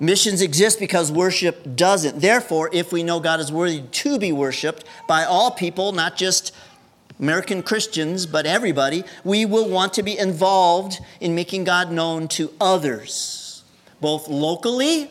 Missions 0.01 0.43
exist 0.43 0.81
because 0.81 1.13
worship 1.13 1.77
doesn't. 1.77 2.21
Therefore, 2.21 2.69
if 2.73 2.93
we 2.93 3.03
know 3.03 3.21
God 3.21 3.41
is 3.41 3.53
worthy 3.53 3.83
to 3.83 4.19
be 4.19 4.33
worshiped 4.33 4.85
by 5.07 5.25
all 5.25 5.51
people, 5.53 5.93
not 5.93 6.17
just 6.17 6.53
American 7.21 7.63
Christians, 7.63 8.27
but 8.27 8.45
everybody, 8.45 9.05
we 9.23 9.47
will 9.47 9.69
want 9.69 9.95
to 9.95 10.03
be 10.03 10.19
involved 10.19 10.99
in 11.21 11.35
making 11.35 11.65
God 11.65 11.93
known 11.93 12.27
to 12.29 12.53
others, 12.61 13.63
both 14.01 14.29
locally 14.29 15.11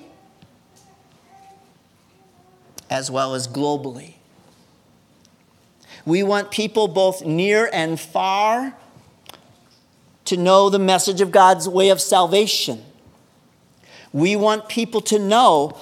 as 2.89 3.09
well 3.09 3.33
as 3.33 3.47
globally. 3.47 4.13
We 6.05 6.21
want 6.23 6.51
people 6.51 6.89
both 6.89 7.23
near 7.25 7.69
and 7.71 7.97
far 7.97 8.75
to 10.25 10.37
know 10.37 10.69
the 10.69 10.79
message 10.79 11.21
of 11.21 11.31
God's 11.31 11.67
way 11.69 11.89
of 11.89 12.01
salvation. 12.01 12.83
We 14.13 14.35
want 14.35 14.69
people 14.69 15.01
to 15.01 15.19
know 15.19 15.77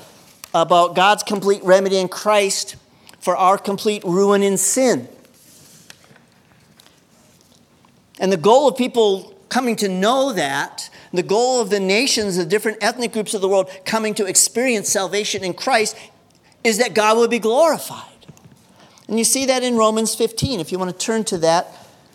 about 0.54 0.96
God's 0.96 1.22
complete 1.22 1.64
remedy 1.64 1.98
in 1.98 2.08
Christ 2.08 2.78
for 3.20 3.36
our 3.36 3.58
complete 3.58 4.04
ruin 4.04 4.42
in 4.42 4.58
sin. 4.58 5.08
And 8.20 8.32
the 8.32 8.38
goal 8.38 8.68
of 8.70 8.78
people 8.78 9.36
coming 9.50 9.76
to 9.78 9.90
know 9.90 10.32
that, 10.34 10.90
the 11.12 11.24
goal 11.24 11.60
of 11.60 11.70
the 11.70 11.80
nations, 11.80 12.38
the 12.38 12.46
different 12.46 12.78
ethnic 12.82 13.12
groups 13.12 13.34
of 13.34 13.42
the 13.42 13.50
world 13.50 13.70
coming 13.86 14.14
to 14.16 14.26
experience 14.26 14.90
salvation 14.90 15.44
in 15.44 15.54
Christ, 15.54 15.98
is 16.64 16.78
that 16.78 16.94
God 16.94 17.18
will 17.18 17.28
be 17.28 17.40
glorified. 17.40 18.06
And 19.08 19.18
you 19.18 19.26
see 19.26 19.46
that 19.48 19.62
in 19.62 19.76
Romans 19.76 20.16
15. 20.16 20.60
If 20.60 20.72
you 20.72 20.80
want 20.80 20.92
to 20.92 21.06
turn 21.06 21.26
to 21.26 21.38
that, 21.40 21.68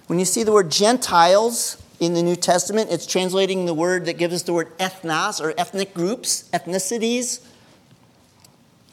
when 0.06 0.18
you 0.18 0.24
see 0.24 0.44
the 0.44 0.52
word 0.52 0.70
Gentiles 0.70 1.82
in 2.00 2.14
the 2.14 2.22
New 2.22 2.36
Testament. 2.36 2.90
It's 2.90 3.06
translating 3.06 3.66
the 3.66 3.74
word 3.74 4.06
that 4.06 4.18
gives 4.18 4.34
us 4.34 4.42
the 4.42 4.52
word 4.52 4.76
ethnos 4.78 5.40
or 5.40 5.54
ethnic 5.58 5.94
groups, 5.94 6.48
ethnicities, 6.52 7.44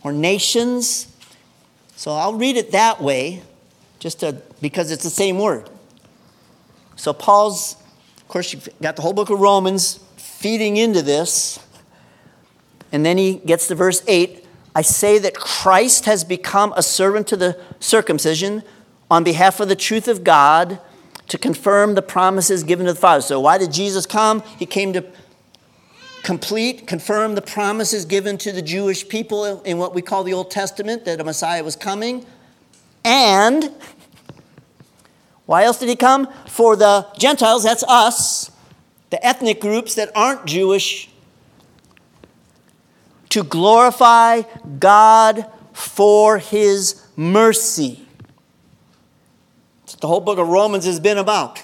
or 0.04 0.12
nations. 0.12 1.08
So 1.96 2.12
I'll 2.12 2.34
read 2.34 2.58
it 2.58 2.72
that 2.72 3.02
way, 3.02 3.42
just 4.00 4.22
to, 4.22 4.42
because 4.62 4.92
it's 4.92 5.04
the 5.04 5.10
same 5.10 5.40
word. 5.40 5.70
So 6.96 7.14
Paul's, 7.14 7.76
of 8.18 8.28
course, 8.28 8.54
you've 8.54 8.70
got 8.82 8.96
the 8.96 9.02
whole 9.02 9.14
book 9.14 9.30
of 9.30 9.40
Romans 9.40 10.00
feeding 10.18 10.78
into 10.78 11.02
this. 11.02 11.60
And 12.92 13.06
then 13.06 13.18
he 13.18 13.36
gets 13.36 13.68
to 13.68 13.76
verse 13.76 14.04
8 14.08 14.44
I 14.76 14.82
say 14.82 15.20
that 15.20 15.36
Christ 15.36 16.06
has 16.06 16.24
become 16.24 16.74
a 16.76 16.82
servant 16.82 17.28
to 17.28 17.38
the 17.38 17.60
circumcision 17.80 18.64
on 19.10 19.24
behalf 19.24 19.60
of 19.60 19.68
the 19.68 19.76
truth 19.76 20.08
of 20.08 20.24
God 20.24 20.80
to 21.34 21.38
confirm 21.40 21.96
the 21.96 22.02
promises 22.04 22.64
given 22.64 22.86
to 22.86 22.94
the 22.94 23.00
Father. 23.00 23.20
So, 23.20 23.40
why 23.40 23.58
did 23.58 23.74
Jesus 23.74 24.06
come? 24.06 24.44
He 24.60 24.68
came 24.68 24.94
to 24.94 25.04
complete, 26.22 26.86
confirm 26.86 27.34
the 27.34 27.42
promises 27.42 28.06
given 28.06 28.38
to 28.38 28.52
the 28.52 28.62
Jewish 28.62 29.10
people 29.10 29.60
in 29.64 29.80
what 29.80 29.96
we 29.96 30.04
call 30.04 30.24
the 30.24 30.32
Old 30.32 30.52
Testament 30.52 31.06
that 31.06 31.20
a 31.20 31.24
Messiah 31.24 31.64
was 31.64 31.76
coming. 31.76 32.24
And 33.04 33.72
why 35.48 35.64
else 35.64 35.80
did 35.80 35.90
he 35.90 35.96
come? 35.96 36.32
For 36.46 36.76
the 36.76 37.08
Gentiles, 37.18 37.64
that's 37.64 37.84
us, 37.86 38.52
the 39.10 39.26
ethnic 39.26 39.60
groups 39.60 39.96
that 39.96 40.12
aren't 40.16 40.46
Jewish, 40.46 41.10
to 43.30 43.42
glorify 43.42 44.44
God 44.78 45.52
for 45.74 46.38
his 46.38 47.02
mercy. 47.16 48.03
What 49.94 50.02
the 50.02 50.08
whole 50.08 50.22
book 50.22 50.40
of 50.40 50.48
Romans 50.48 50.86
has 50.86 51.00
been 51.00 51.18
about. 51.18 51.62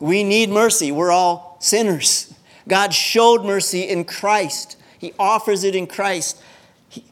We 0.00 0.24
need 0.24 0.50
mercy. 0.50 0.92
We're 0.92 1.10
all 1.10 1.56
sinners. 1.60 2.34
God 2.68 2.92
showed 2.92 3.44
mercy 3.44 3.82
in 3.82 4.04
Christ. 4.04 4.76
He 4.98 5.12
offers 5.18 5.64
it 5.64 5.74
in 5.74 5.86
Christ. 5.86 6.42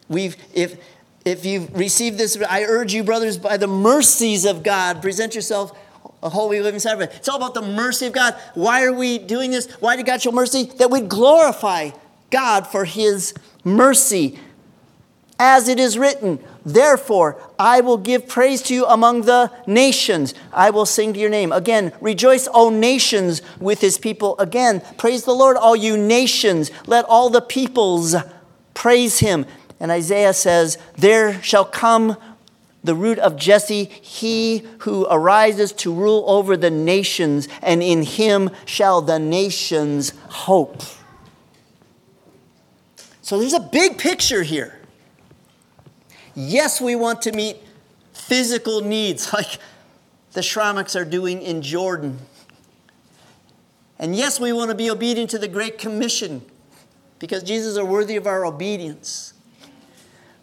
We've, 0.08 0.36
if, 0.54 0.76
if 1.24 1.44
you've 1.44 1.74
received 1.74 2.18
this, 2.18 2.40
I 2.48 2.64
urge 2.64 2.92
you, 2.92 3.02
brothers, 3.04 3.38
by 3.38 3.56
the 3.56 3.66
mercies 3.66 4.44
of 4.44 4.62
God, 4.62 5.02
present 5.02 5.34
yourself 5.34 5.76
a 6.22 6.28
holy 6.28 6.60
living 6.60 6.80
sacrifice. 6.80 7.16
It's 7.16 7.28
all 7.28 7.36
about 7.36 7.54
the 7.54 7.62
mercy 7.62 8.06
of 8.06 8.12
God. 8.12 8.34
Why 8.54 8.84
are 8.84 8.92
we 8.92 9.18
doing 9.18 9.50
this? 9.50 9.70
Why 9.80 9.96
did 9.96 10.06
God 10.06 10.22
show 10.22 10.32
mercy? 10.32 10.64
That 10.78 10.90
we 10.90 11.00
glorify 11.00 11.90
God 12.30 12.66
for 12.66 12.84
his 12.84 13.34
mercy. 13.64 14.38
As 15.38 15.68
it 15.68 15.80
is 15.80 15.98
written, 15.98 16.38
Therefore, 16.64 17.40
I 17.58 17.80
will 17.80 17.96
give 17.96 18.28
praise 18.28 18.62
to 18.62 18.74
you 18.74 18.86
among 18.86 19.22
the 19.22 19.50
nations. 19.66 20.32
I 20.52 20.70
will 20.70 20.86
sing 20.86 21.12
to 21.12 21.18
your 21.18 21.30
name. 21.30 21.50
Again, 21.50 21.92
rejoice, 22.00 22.48
O 22.54 22.70
nations, 22.70 23.42
with 23.58 23.80
his 23.80 23.98
people. 23.98 24.38
Again, 24.38 24.80
praise 24.96 25.24
the 25.24 25.34
Lord, 25.34 25.56
all 25.56 25.74
you 25.74 25.96
nations. 25.96 26.70
Let 26.86 27.04
all 27.06 27.30
the 27.30 27.40
peoples 27.40 28.14
praise 28.74 29.18
him. 29.18 29.46
And 29.80 29.90
Isaiah 29.90 30.34
says, 30.34 30.78
There 30.96 31.42
shall 31.42 31.64
come 31.64 32.16
the 32.84 32.94
root 32.94 33.18
of 33.18 33.36
Jesse, 33.36 33.84
he 33.84 34.66
who 34.80 35.06
arises 35.08 35.72
to 35.72 35.92
rule 35.92 36.24
over 36.26 36.56
the 36.56 36.70
nations, 36.70 37.48
and 37.60 37.82
in 37.82 38.02
him 38.02 38.50
shall 38.64 39.02
the 39.02 39.18
nations 39.18 40.12
hope. 40.28 40.82
So 43.20 43.38
there's 43.38 43.52
a 43.52 43.60
big 43.60 43.98
picture 43.98 44.42
here. 44.42 44.81
Yes, 46.34 46.80
we 46.80 46.94
want 46.96 47.22
to 47.22 47.32
meet 47.32 47.58
physical 48.12 48.80
needs 48.80 49.32
like 49.34 49.58
the 50.32 50.40
Shramics 50.40 50.98
are 50.98 51.04
doing 51.04 51.42
in 51.42 51.62
Jordan. 51.62 52.18
And 53.98 54.16
yes, 54.16 54.40
we 54.40 54.52
want 54.52 54.70
to 54.70 54.74
be 54.74 54.90
obedient 54.90 55.30
to 55.30 55.38
the 55.38 55.48
Great 55.48 55.78
Commission 55.78 56.42
because 57.18 57.42
Jesus 57.42 57.76
are 57.76 57.84
worthy 57.84 58.16
of 58.16 58.26
our 58.26 58.44
obedience. 58.44 59.32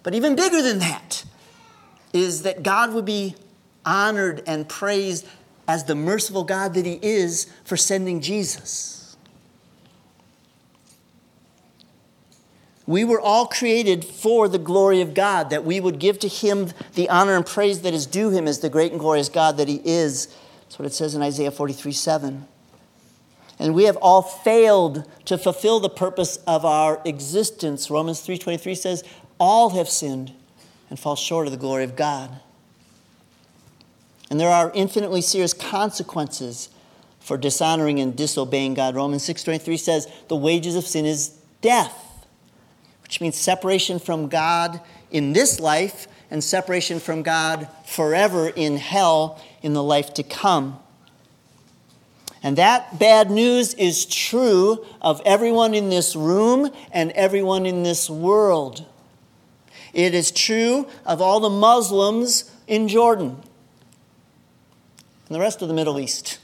But 0.04 0.16
even 0.16 0.36
bigger 0.36 0.62
than 0.62 0.80
that 0.80 1.26
is 2.14 2.44
that 2.44 2.64
God 2.64 2.94
would 2.94 3.06
be 3.06 3.36
honored 3.86 4.44
and 4.48 4.68
praised 4.68 5.28
as 5.68 5.84
the 5.84 5.96
merciful 5.96 6.44
God 6.44 6.74
that 6.76 6.86
He 6.86 7.00
is 7.02 7.52
for 7.66 7.76
sending 7.76 8.22
Jesus. 8.22 8.99
We 12.90 13.04
were 13.04 13.22
all 13.22 13.46
created 13.46 14.04
for 14.04 14.48
the 14.48 14.58
glory 14.58 15.00
of 15.02 15.14
God, 15.14 15.52
that 15.52 15.64
we 15.64 15.80
would 15.80 16.00
give 16.00 16.18
to 16.22 16.28
Him 16.28 16.72
the 16.96 17.08
honor 17.08 17.36
and 17.36 17.46
praise 17.46 17.84
that 17.84 17.94
is 17.94 18.08
due 18.08 18.32
Him 18.32 18.48
as 18.48 18.62
the 18.62 18.70
great 18.70 18.92
and 18.92 19.00
glorious 19.00 19.30
God 19.30 19.58
that 19.58 19.68
He 19.68 19.80
is. 19.86 20.26
That's 20.64 20.80
what 20.80 20.88
it 20.88 20.94
says 20.94 21.14
in 21.14 21.22
Isaiah 21.22 21.52
43 21.52 21.92
7. 21.92 22.48
And 23.60 23.76
we 23.76 23.84
have 23.84 23.96
all 23.98 24.24
failed 24.24 25.08
to 25.26 25.38
fulfill 25.38 25.80
the 25.80 25.90
purpose 25.92 26.38
of 26.48 26.66
our 26.66 27.00
existence. 27.06 27.92
Romans 27.92 28.22
3:23 28.22 28.74
says, 28.74 29.04
"All 29.40 29.70
have 29.70 29.88
sinned 29.88 30.32
and 30.90 31.00
fall 31.00 31.16
short 31.16 31.46
of 31.46 31.52
the 31.52 31.60
glory 31.60 31.84
of 31.84 31.96
God." 31.96 32.40
And 34.32 34.40
there 34.40 34.50
are 34.50 34.72
infinitely 34.74 35.22
serious 35.22 35.54
consequences 35.54 36.70
for 37.20 37.38
dishonoring 37.38 38.00
and 38.00 38.16
disobeying 38.16 38.74
God. 38.74 38.96
Romans 38.96 39.24
6:23 39.24 39.78
says, 39.78 40.08
"The 40.28 40.36
wages 40.36 40.76
of 40.76 40.88
sin 40.88 41.06
is 41.06 41.34
death." 41.62 42.09
Which 43.10 43.22
means 43.22 43.36
separation 43.38 43.98
from 43.98 44.28
God 44.28 44.80
in 45.10 45.34
this 45.34 45.60
life 45.60 46.08
and 46.30 46.44
separation 46.44 47.00
from 47.00 47.24
God 47.24 47.68
forever 47.84 48.50
in 48.50 48.78
hell 48.78 49.44
in 49.64 49.74
the 49.74 49.82
life 49.82 50.14
to 50.14 50.22
come. 50.22 50.80
And 52.44 52.56
that 52.60 53.00
bad 53.00 53.32
news 53.32 53.74
is 53.74 54.06
true 54.06 54.86
of 55.02 55.24
everyone 55.26 55.74
in 55.74 55.90
this 55.90 56.16
room 56.16 56.70
and 56.92 57.10
everyone 57.14 57.66
in 57.66 57.82
this 57.82 58.12
world. 58.12 58.86
It 59.92 60.14
is 60.14 60.30
true 60.30 60.88
of 61.04 61.20
all 61.20 61.40
the 61.40 61.50
Muslims 61.50 62.56
in 62.68 62.88
Jordan 62.88 63.42
and 65.28 65.36
the 65.36 65.40
rest 65.40 65.64
of 65.64 65.68
the 65.68 65.74
Middle 65.74 66.00
East 66.00 66.38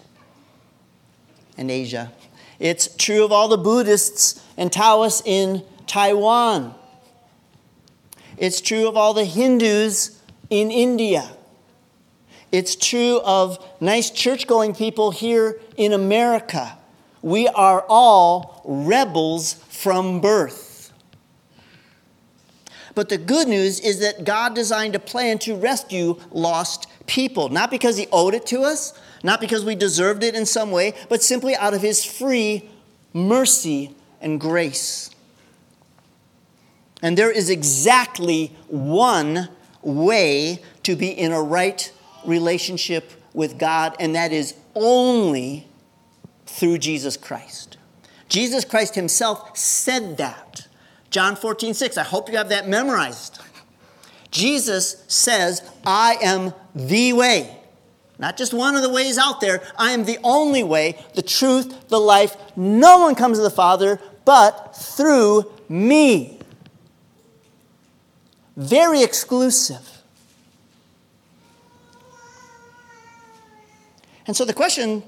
and 1.60 1.69
Asia. 1.69 2.12
It's 2.58 2.88
true 2.95 3.23
of 3.23 3.32
all 3.32 3.49
the 3.49 3.56
Buddhists 3.56 4.43
and 4.58 4.73
Taoists 4.73 5.21
in 5.28 5.63
Taiwan. 5.88 6.74
It's 8.38 8.62
true 8.62 8.88
of 8.88 8.98
all 8.98 9.13
the 9.13 9.26
Hindus 9.26 10.21
in 10.50 10.71
India. 10.71 11.30
It's 12.52 12.76
true 12.76 13.19
of 13.24 13.63
nice 13.82 14.10
church 14.10 14.48
going 14.48 14.76
people 14.76 15.12
here 15.12 15.60
in 15.78 15.93
America. 15.93 16.78
We 17.21 17.48
are 17.48 17.86
all 17.89 18.62
rebels 18.65 19.54
from 19.69 20.21
birth. 20.21 20.93
But 22.93 23.10
the 23.10 23.17
good 23.17 23.48
news 23.48 23.80
is 23.82 24.00
that 24.00 24.24
God 24.24 24.56
designed 24.56 24.95
a 24.95 25.00
plan 25.00 25.38
to 25.39 25.56
rescue 25.56 26.17
lost 26.32 26.88
people, 27.08 27.50
not 27.50 27.69
because 27.69 27.98
He 27.98 28.08
owed 28.12 28.34
it 28.34 28.45
to 28.48 28.62
us, 28.62 28.93
not 29.21 29.41
because 29.41 29.65
we 29.65 29.76
deserved 29.76 30.24
it 30.24 30.34
in 30.34 30.45
some 30.45 30.71
way, 30.71 30.93
but 31.10 31.21
simply 31.21 31.56
out 31.56 31.74
of 31.74 31.82
His 31.82 32.06
free 32.06 32.69
mercy 33.13 33.95
and 34.21 34.39
grace. 34.39 35.10
And 37.01 37.17
there 37.17 37.31
is 37.31 37.49
exactly 37.49 38.55
one 38.67 39.49
way 39.81 40.62
to 40.84 40.95
be 40.95 41.10
in 41.10 41.31
a 41.31 41.41
right 41.41 41.91
relationship 42.25 43.12
with 43.34 43.58
God, 43.58 43.95
and 43.99 44.15
that 44.15 44.31
is 44.31 44.55
only 44.73 45.67
through 46.45 46.77
Jesus 46.77 47.17
Christ. 47.17 47.77
Jesus 48.29 48.65
Christ 48.65 48.95
himself 48.95 49.58
said 49.58 50.17
that. 50.17 50.67
John 51.10 51.36
14, 51.36 51.73
6. 51.73 51.97
I 51.97 52.03
hope 52.03 52.29
you 52.29 52.38
have 52.38 52.49
that 52.49 52.67
memorized. 52.67 53.39
Jesus 54.31 55.03
says, 55.08 55.69
I 55.86 56.17
am 56.21 56.53
the 56.73 57.13
way. 57.13 57.58
Not 58.17 58.38
just 58.38 58.53
one 58.53 58.75
of 58.75 58.81
the 58.81 58.89
ways 58.89 59.17
out 59.17 59.41
there. 59.41 59.62
I 59.77 59.91
am 59.91 60.05
the 60.05 60.17
only 60.23 60.63
way, 60.63 61.03
the 61.13 61.21
truth, 61.21 61.89
the 61.89 61.99
life. 61.99 62.36
No 62.55 62.99
one 62.99 63.15
comes 63.15 63.38
to 63.38 63.43
the 63.43 63.49
Father 63.49 63.99
but 64.25 64.75
through 64.75 65.51
me. 65.69 66.35
Very 68.55 69.03
exclusive. 69.03 70.01
And 74.27 74.35
so 74.35 74.45
the 74.45 74.53
question 74.53 75.03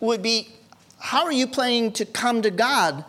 would 0.00 0.22
be 0.22 0.48
how 0.98 1.24
are 1.24 1.32
you 1.32 1.46
planning 1.46 1.92
to 1.92 2.04
come 2.04 2.42
to 2.42 2.50
God? 2.50 3.04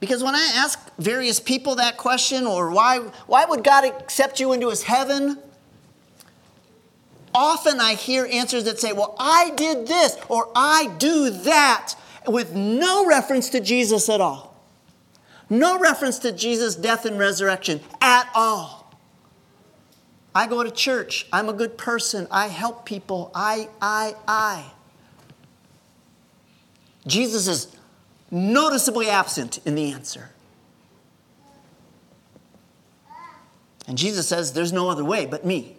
Because 0.00 0.22
when 0.22 0.34
I 0.34 0.52
ask 0.54 0.78
various 0.98 1.40
people 1.40 1.76
that 1.76 1.96
question, 1.96 2.46
or 2.46 2.70
why, 2.70 2.98
why 3.26 3.44
would 3.44 3.64
God 3.64 3.84
accept 3.84 4.40
you 4.40 4.52
into 4.52 4.68
his 4.68 4.82
heaven? 4.82 5.38
Often 7.34 7.80
I 7.80 7.94
hear 7.94 8.26
answers 8.30 8.64
that 8.64 8.78
say, 8.78 8.92
well, 8.92 9.16
I 9.18 9.50
did 9.56 9.86
this, 9.86 10.16
or 10.28 10.50
I 10.54 10.94
do 10.98 11.30
that, 11.30 11.94
with 12.26 12.54
no 12.54 13.06
reference 13.06 13.50
to 13.50 13.60
Jesus 13.60 14.08
at 14.08 14.20
all. 14.20 14.53
No 15.50 15.78
reference 15.78 16.18
to 16.20 16.32
Jesus' 16.32 16.74
death 16.74 17.04
and 17.04 17.18
resurrection 17.18 17.80
at 18.00 18.28
all. 18.34 18.92
I 20.34 20.46
go 20.46 20.64
to 20.64 20.70
church. 20.70 21.26
I'm 21.32 21.48
a 21.48 21.52
good 21.52 21.78
person. 21.78 22.26
I 22.30 22.48
help 22.48 22.84
people. 22.84 23.30
I, 23.34 23.68
I, 23.80 24.14
I. 24.26 24.72
Jesus 27.06 27.46
is 27.46 27.76
noticeably 28.30 29.08
absent 29.08 29.58
in 29.64 29.74
the 29.74 29.92
answer. 29.92 30.30
And 33.86 33.98
Jesus 33.98 34.26
says, 34.26 34.54
There's 34.54 34.72
no 34.72 34.88
other 34.88 35.04
way 35.04 35.26
but 35.26 35.44
me. 35.44 35.76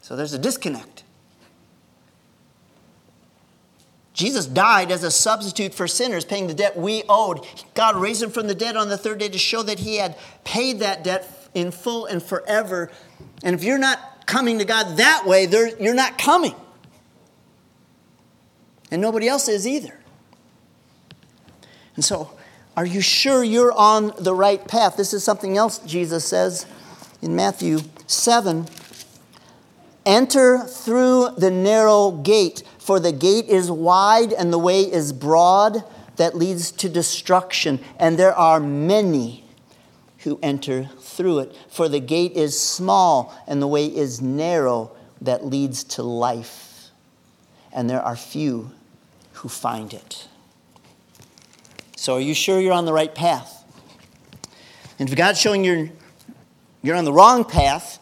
So 0.00 0.16
there's 0.16 0.32
a 0.32 0.38
disconnect. 0.38 1.04
Jesus 4.20 4.44
died 4.44 4.92
as 4.92 5.02
a 5.02 5.10
substitute 5.10 5.72
for 5.72 5.88
sinners, 5.88 6.26
paying 6.26 6.46
the 6.46 6.52
debt 6.52 6.76
we 6.76 7.02
owed. 7.08 7.46
God 7.72 7.96
raised 7.96 8.22
him 8.22 8.30
from 8.30 8.48
the 8.48 8.54
dead 8.54 8.76
on 8.76 8.90
the 8.90 8.98
third 8.98 9.18
day 9.18 9.30
to 9.30 9.38
show 9.38 9.62
that 9.62 9.78
he 9.78 9.96
had 9.96 10.14
paid 10.44 10.80
that 10.80 11.02
debt 11.02 11.26
in 11.54 11.70
full 11.70 12.04
and 12.04 12.22
forever. 12.22 12.90
And 13.42 13.54
if 13.54 13.64
you're 13.64 13.78
not 13.78 14.26
coming 14.26 14.58
to 14.58 14.66
God 14.66 14.98
that 14.98 15.24
way, 15.26 15.46
you're 15.46 15.94
not 15.94 16.18
coming. 16.18 16.54
And 18.90 19.00
nobody 19.00 19.26
else 19.26 19.48
is 19.48 19.66
either. 19.66 19.98
And 21.96 22.04
so, 22.04 22.30
are 22.76 22.84
you 22.84 23.00
sure 23.00 23.42
you're 23.42 23.72
on 23.72 24.12
the 24.18 24.34
right 24.34 24.68
path? 24.68 24.98
This 24.98 25.14
is 25.14 25.24
something 25.24 25.56
else 25.56 25.78
Jesus 25.78 26.26
says 26.26 26.66
in 27.22 27.34
Matthew 27.34 27.78
7 28.06 28.66
Enter 30.04 30.58
through 30.58 31.30
the 31.38 31.50
narrow 31.50 32.10
gate, 32.10 32.62
for 32.80 32.98
the 32.98 33.12
gate 33.12 33.46
is 33.46 33.70
wide 33.70 34.32
and 34.32 34.50
the 34.50 34.58
way 34.58 34.80
is 34.80 35.12
broad 35.12 35.84
that 36.16 36.34
leads 36.34 36.72
to 36.72 36.88
destruction, 36.88 37.78
and 37.98 38.18
there 38.18 38.34
are 38.34 38.58
many 38.58 39.44
who 40.20 40.38
enter 40.42 40.90
through 40.98 41.40
it. 41.40 41.56
For 41.68 41.88
the 41.88 42.00
gate 42.00 42.32
is 42.32 42.58
small 42.58 43.34
and 43.46 43.60
the 43.60 43.66
way 43.66 43.86
is 43.86 44.20
narrow 44.20 44.92
that 45.20 45.44
leads 45.44 45.84
to 45.84 46.02
life, 46.02 46.90
and 47.70 47.88
there 47.88 48.02
are 48.02 48.16
few 48.16 48.70
who 49.34 49.48
find 49.50 49.92
it. 49.92 50.26
So, 51.96 52.14
are 52.14 52.20
you 52.20 52.34
sure 52.34 52.60
you're 52.60 52.72
on 52.72 52.86
the 52.86 52.94
right 52.94 53.14
path? 53.14 53.62
And 54.98 55.08
if 55.08 55.14
God's 55.14 55.38
showing 55.38 55.64
you 55.64 55.90
you're 56.82 56.96
on 56.96 57.04
the 57.04 57.12
wrong 57.12 57.44
path, 57.44 57.98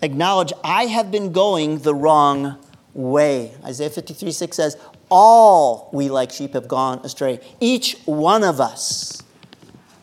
acknowledge, 0.00 0.52
I 0.62 0.84
have 0.86 1.10
been 1.10 1.32
going 1.32 1.78
the 1.78 1.94
wrong 1.94 2.56
way. 2.94 3.52
Isaiah 3.64 3.90
53 3.90 4.32
6 4.32 4.56
says, 4.56 4.76
All 5.10 5.90
we 5.92 6.08
like 6.08 6.30
sheep 6.30 6.54
have 6.54 6.68
gone 6.68 6.98
astray. 7.04 7.40
Each 7.60 7.96
one 8.04 8.44
of 8.44 8.60
us 8.60 9.22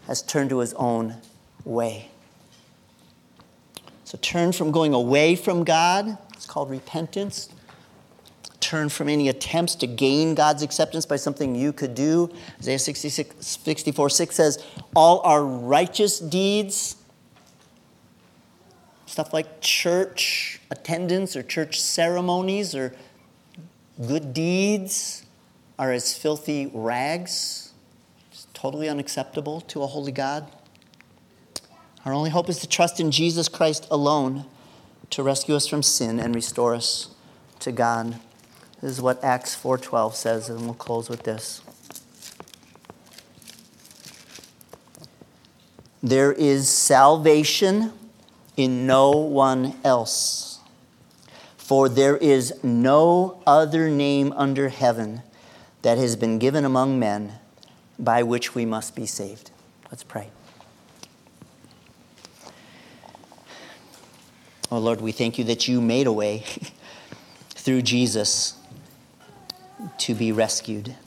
has 0.08 0.22
turned 0.22 0.50
to 0.50 0.60
his 0.60 0.74
own 0.74 1.16
way. 1.66 2.10
So 4.06 4.18
turn 4.22 4.52
from 4.54 4.72
going 4.72 4.94
away 4.94 5.36
from 5.36 5.64
God, 5.64 6.18
it's 6.34 6.48
called 6.48 6.72
repentance, 6.72 7.50
turn 8.60 8.90
from 8.90 9.08
any 9.08 9.30
attempts 9.30 9.76
to 9.76 9.88
gain 9.88 10.34
God's 10.34 10.64
acceptance 10.64 11.06
by 11.06 11.16
something 11.16 11.56
you 11.56 11.72
could 11.72 11.94
do. 11.94 12.32
Isaiah 12.60 12.80
66, 12.80 13.46
64 13.46 14.10
6 14.10 14.36
says, 14.36 14.66
All 14.96 15.22
our 15.22 15.44
righteous 15.44 16.20
deeds, 16.20 16.96
stuff 19.10 19.34
like 19.34 19.60
church 19.60 20.62
attendance 20.70 21.36
or 21.36 21.42
church 21.42 21.82
ceremonies 21.82 22.76
or 22.76 22.96
good 24.06 24.34
deeds, 24.34 25.26
are 25.80 25.92
as 25.92 26.16
filthy 26.16 26.70
rags. 26.74 27.72
It's 28.32 28.48
totally 28.54 28.88
unacceptable 28.88 29.62
to 29.62 29.82
a 29.82 29.88
holy 29.88 30.12
God. 30.12 30.52
Our 32.06 32.14
only 32.14 32.30
hope 32.30 32.50
is 32.50 32.60
to 32.60 32.68
trust 32.68 33.00
in 33.00 33.12
Jesus 33.12 33.50
Christ 33.50 33.88
alone 33.90 34.46
to 35.10 35.24
rescue 35.24 35.56
us 35.56 35.68
from 35.68 35.82
sin 35.82 36.20
and 36.20 36.36
restore 36.36 36.76
us 36.76 37.10
to 37.60 37.72
God. 37.72 38.20
This 38.82 38.92
is 38.92 39.02
what 39.02 39.24
Acts 39.24 39.56
4:12 39.56 40.16
says 40.16 40.50
and 40.50 40.62
we'll 40.62 40.74
close 40.76 41.10
with 41.10 41.24
this. 41.24 41.62
There 46.02 46.32
is 46.32 46.70
salvation 46.70 47.94
in 48.60 48.86
no 48.86 49.12
one 49.12 49.74
else. 49.86 50.60
For 51.56 51.88
there 51.88 52.18
is 52.18 52.62
no 52.62 53.42
other 53.48 53.90
name 53.90 54.34
under 54.36 54.68
heaven 54.68 55.22
that 55.82 55.98
has 55.98 56.18
been 56.18 56.40
given 56.40 56.66
among 56.66 57.00
men 57.00 57.36
by 57.98 58.22
which 58.22 58.56
we 58.56 58.66
must 58.66 58.98
be 58.98 59.06
saved. 59.06 59.52
Let's 59.90 60.04
pray. 60.04 60.30
Oh 64.70 64.78
Lord, 64.78 65.00
we 65.00 65.14
thank 65.14 65.38
you 65.38 65.46
that 65.46 65.70
you 65.70 65.80
made 65.80 66.06
a 66.06 66.12
way 66.12 66.44
through 67.52 67.84
Jesus 67.84 68.58
to 70.00 70.14
be 70.14 70.34
rescued. 70.34 70.98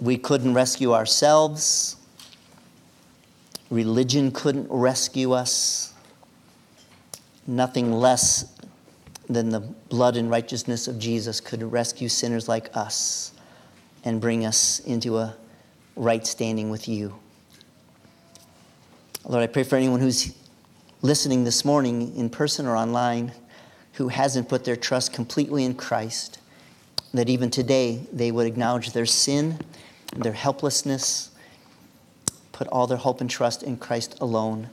We 0.00 0.16
couldn't 0.16 0.54
rescue 0.54 0.94
ourselves. 0.94 1.96
Religion 3.74 4.30
couldn't 4.30 4.68
rescue 4.70 5.32
us. 5.32 5.92
Nothing 7.44 7.92
less 7.92 8.54
than 9.28 9.48
the 9.48 9.58
blood 9.58 10.16
and 10.16 10.30
righteousness 10.30 10.86
of 10.86 10.96
Jesus 10.96 11.40
could 11.40 11.60
rescue 11.60 12.08
sinners 12.08 12.48
like 12.48 12.74
us 12.76 13.32
and 14.04 14.20
bring 14.20 14.46
us 14.46 14.78
into 14.80 15.18
a 15.18 15.34
right 15.96 16.24
standing 16.24 16.70
with 16.70 16.86
you. 16.86 17.16
Lord, 19.24 19.42
I 19.42 19.48
pray 19.48 19.64
for 19.64 19.74
anyone 19.74 19.98
who's 19.98 20.32
listening 21.02 21.42
this 21.42 21.64
morning 21.64 22.16
in 22.16 22.30
person 22.30 22.66
or 22.66 22.76
online 22.76 23.32
who 23.94 24.06
hasn't 24.06 24.48
put 24.48 24.64
their 24.64 24.76
trust 24.76 25.12
completely 25.12 25.64
in 25.64 25.74
Christ 25.74 26.38
that 27.12 27.28
even 27.28 27.50
today 27.50 28.06
they 28.12 28.30
would 28.30 28.46
acknowledge 28.46 28.92
their 28.92 29.06
sin, 29.06 29.58
their 30.14 30.32
helplessness, 30.32 31.32
put 32.54 32.68
all 32.68 32.86
their 32.86 32.96
hope 32.96 33.20
and 33.20 33.28
trust 33.28 33.64
in 33.64 33.76
Christ 33.76 34.16
alone. 34.20 34.70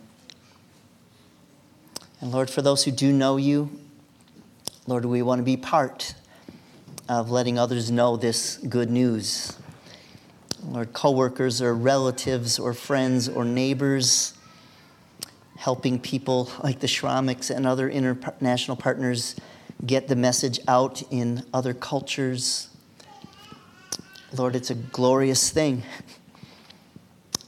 And 2.22 2.32
Lord, 2.32 2.50
for 2.50 2.62
those 2.62 2.86
who 2.86 2.92
do 2.92 3.12
know 3.12 3.38
you, 3.38 3.72
Lord, 4.86 5.04
we 5.04 5.24
want 5.24 5.40
to 5.40 5.44
be 5.44 5.58
part 5.58 6.14
of 7.10 7.32
letting 7.32 7.58
others 7.58 7.90
know 7.90 8.18
this 8.18 8.58
good 8.58 8.92
news. 8.92 9.58
Lord, 10.64 10.94
coworkers 10.94 11.60
or 11.60 11.74
relatives 11.74 12.60
or 12.60 12.76
friends 12.76 13.28
or 13.28 13.44
neighbors, 13.44 14.36
helping 15.58 16.00
people 16.00 16.52
like 16.64 16.82
the 16.82 16.88
Shramiks 16.88 17.50
and 17.50 17.66
other 17.66 17.90
international 17.90 18.78
partners 18.78 19.36
get 19.84 20.08
the 20.08 20.16
message 20.16 20.60
out 20.68 21.02
in 21.10 21.44
other 21.52 21.74
cultures. 21.74 22.70
Lord, 24.38 24.56
it's 24.56 24.70
a 24.70 24.76
glorious 24.76 25.50
thing 25.50 25.82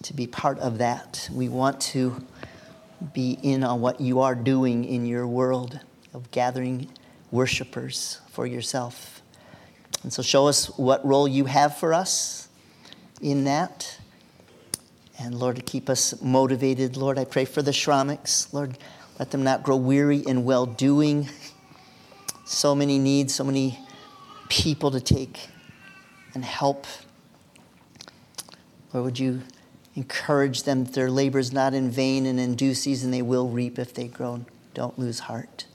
to 0.03 0.13
be 0.13 0.27
part 0.27 0.59
of 0.59 0.77
that. 0.77 1.29
We 1.31 1.49
want 1.49 1.81
to 1.81 2.23
be 3.13 3.37
in 3.41 3.63
on 3.63 3.81
what 3.81 3.99
you 3.99 4.21
are 4.21 4.35
doing 4.35 4.85
in 4.85 5.05
your 5.05 5.27
world 5.27 5.79
of 6.13 6.29
gathering 6.31 6.89
worshipers 7.31 8.21
for 8.29 8.45
yourself. 8.45 9.21
And 10.03 10.11
so 10.11 10.21
show 10.21 10.47
us 10.47 10.67
what 10.77 11.05
role 11.05 11.27
you 11.27 11.45
have 11.45 11.77
for 11.77 11.93
us 11.93 12.47
in 13.21 13.45
that. 13.45 13.97
And 15.19 15.35
Lord, 15.35 15.55
to 15.55 15.61
keep 15.61 15.89
us 15.89 16.21
motivated, 16.21 16.97
Lord, 16.97 17.17
I 17.17 17.25
pray 17.25 17.45
for 17.45 17.61
the 17.61 17.71
Shramiks. 17.71 18.51
Lord, 18.53 18.77
let 19.19 19.31
them 19.31 19.43
not 19.43 19.63
grow 19.63 19.77
weary 19.77 20.17
in 20.17 20.43
well 20.43 20.65
doing 20.65 21.29
so 22.45 22.75
many 22.75 22.99
needs, 22.99 23.33
so 23.33 23.43
many 23.43 23.79
people 24.49 24.91
to 24.91 24.99
take 24.99 25.49
and 26.33 26.43
help. 26.43 26.85
Lord, 28.91 29.05
would 29.05 29.19
you 29.19 29.41
encourage 29.95 30.63
them 30.63 30.85
that 30.85 30.93
their 30.93 31.09
labor 31.09 31.39
is 31.39 31.53
not 31.53 31.73
in 31.73 31.89
vain 31.89 32.25
and 32.25 32.39
in 32.39 32.55
due 32.55 32.73
season 32.73 33.11
they 33.11 33.21
will 33.21 33.49
reap 33.49 33.77
if 33.77 33.93
they 33.93 34.07
grow. 34.07 34.45
Don't 34.73 34.97
lose 34.97 35.19
heart. 35.19 35.65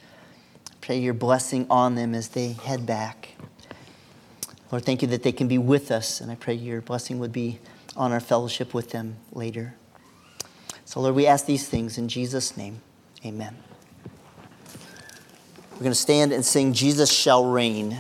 Pray 0.81 0.99
your 0.99 1.15
blessing 1.15 1.67
on 1.69 1.95
them 1.95 2.15
as 2.15 2.29
they 2.29 2.53
head 2.53 2.87
back. 2.87 3.35
Lord, 4.71 4.85
thank 4.85 5.03
you 5.03 5.09
that 5.09 5.23
they 5.23 5.33
can 5.33 5.49
be 5.49 5.59
with 5.59 5.91
us, 5.91 6.21
and 6.21 6.31
I 6.31 6.35
pray 6.35 6.55
your 6.55 6.81
blessing 6.81 7.19
would 7.21 7.33
be 7.33 7.59
on 7.97 8.13
our 8.13 8.21
fellowship 8.21 8.75
with 8.75 8.91
them 8.91 9.17
later. 9.33 9.75
So, 10.85 11.01
Lord, 11.01 11.15
we 11.15 11.27
ask 11.27 11.47
these 11.47 11.69
things 11.69 11.99
in 11.99 12.09
Jesus' 12.09 12.57
name. 12.57 12.81
Amen. 13.25 13.57
We're 15.73 15.79
going 15.79 15.93
to 15.93 15.95
stand 15.95 16.33
and 16.33 16.45
sing 16.45 16.73
Jesus 16.73 17.11
Shall 17.11 17.45
Reign. 17.45 17.99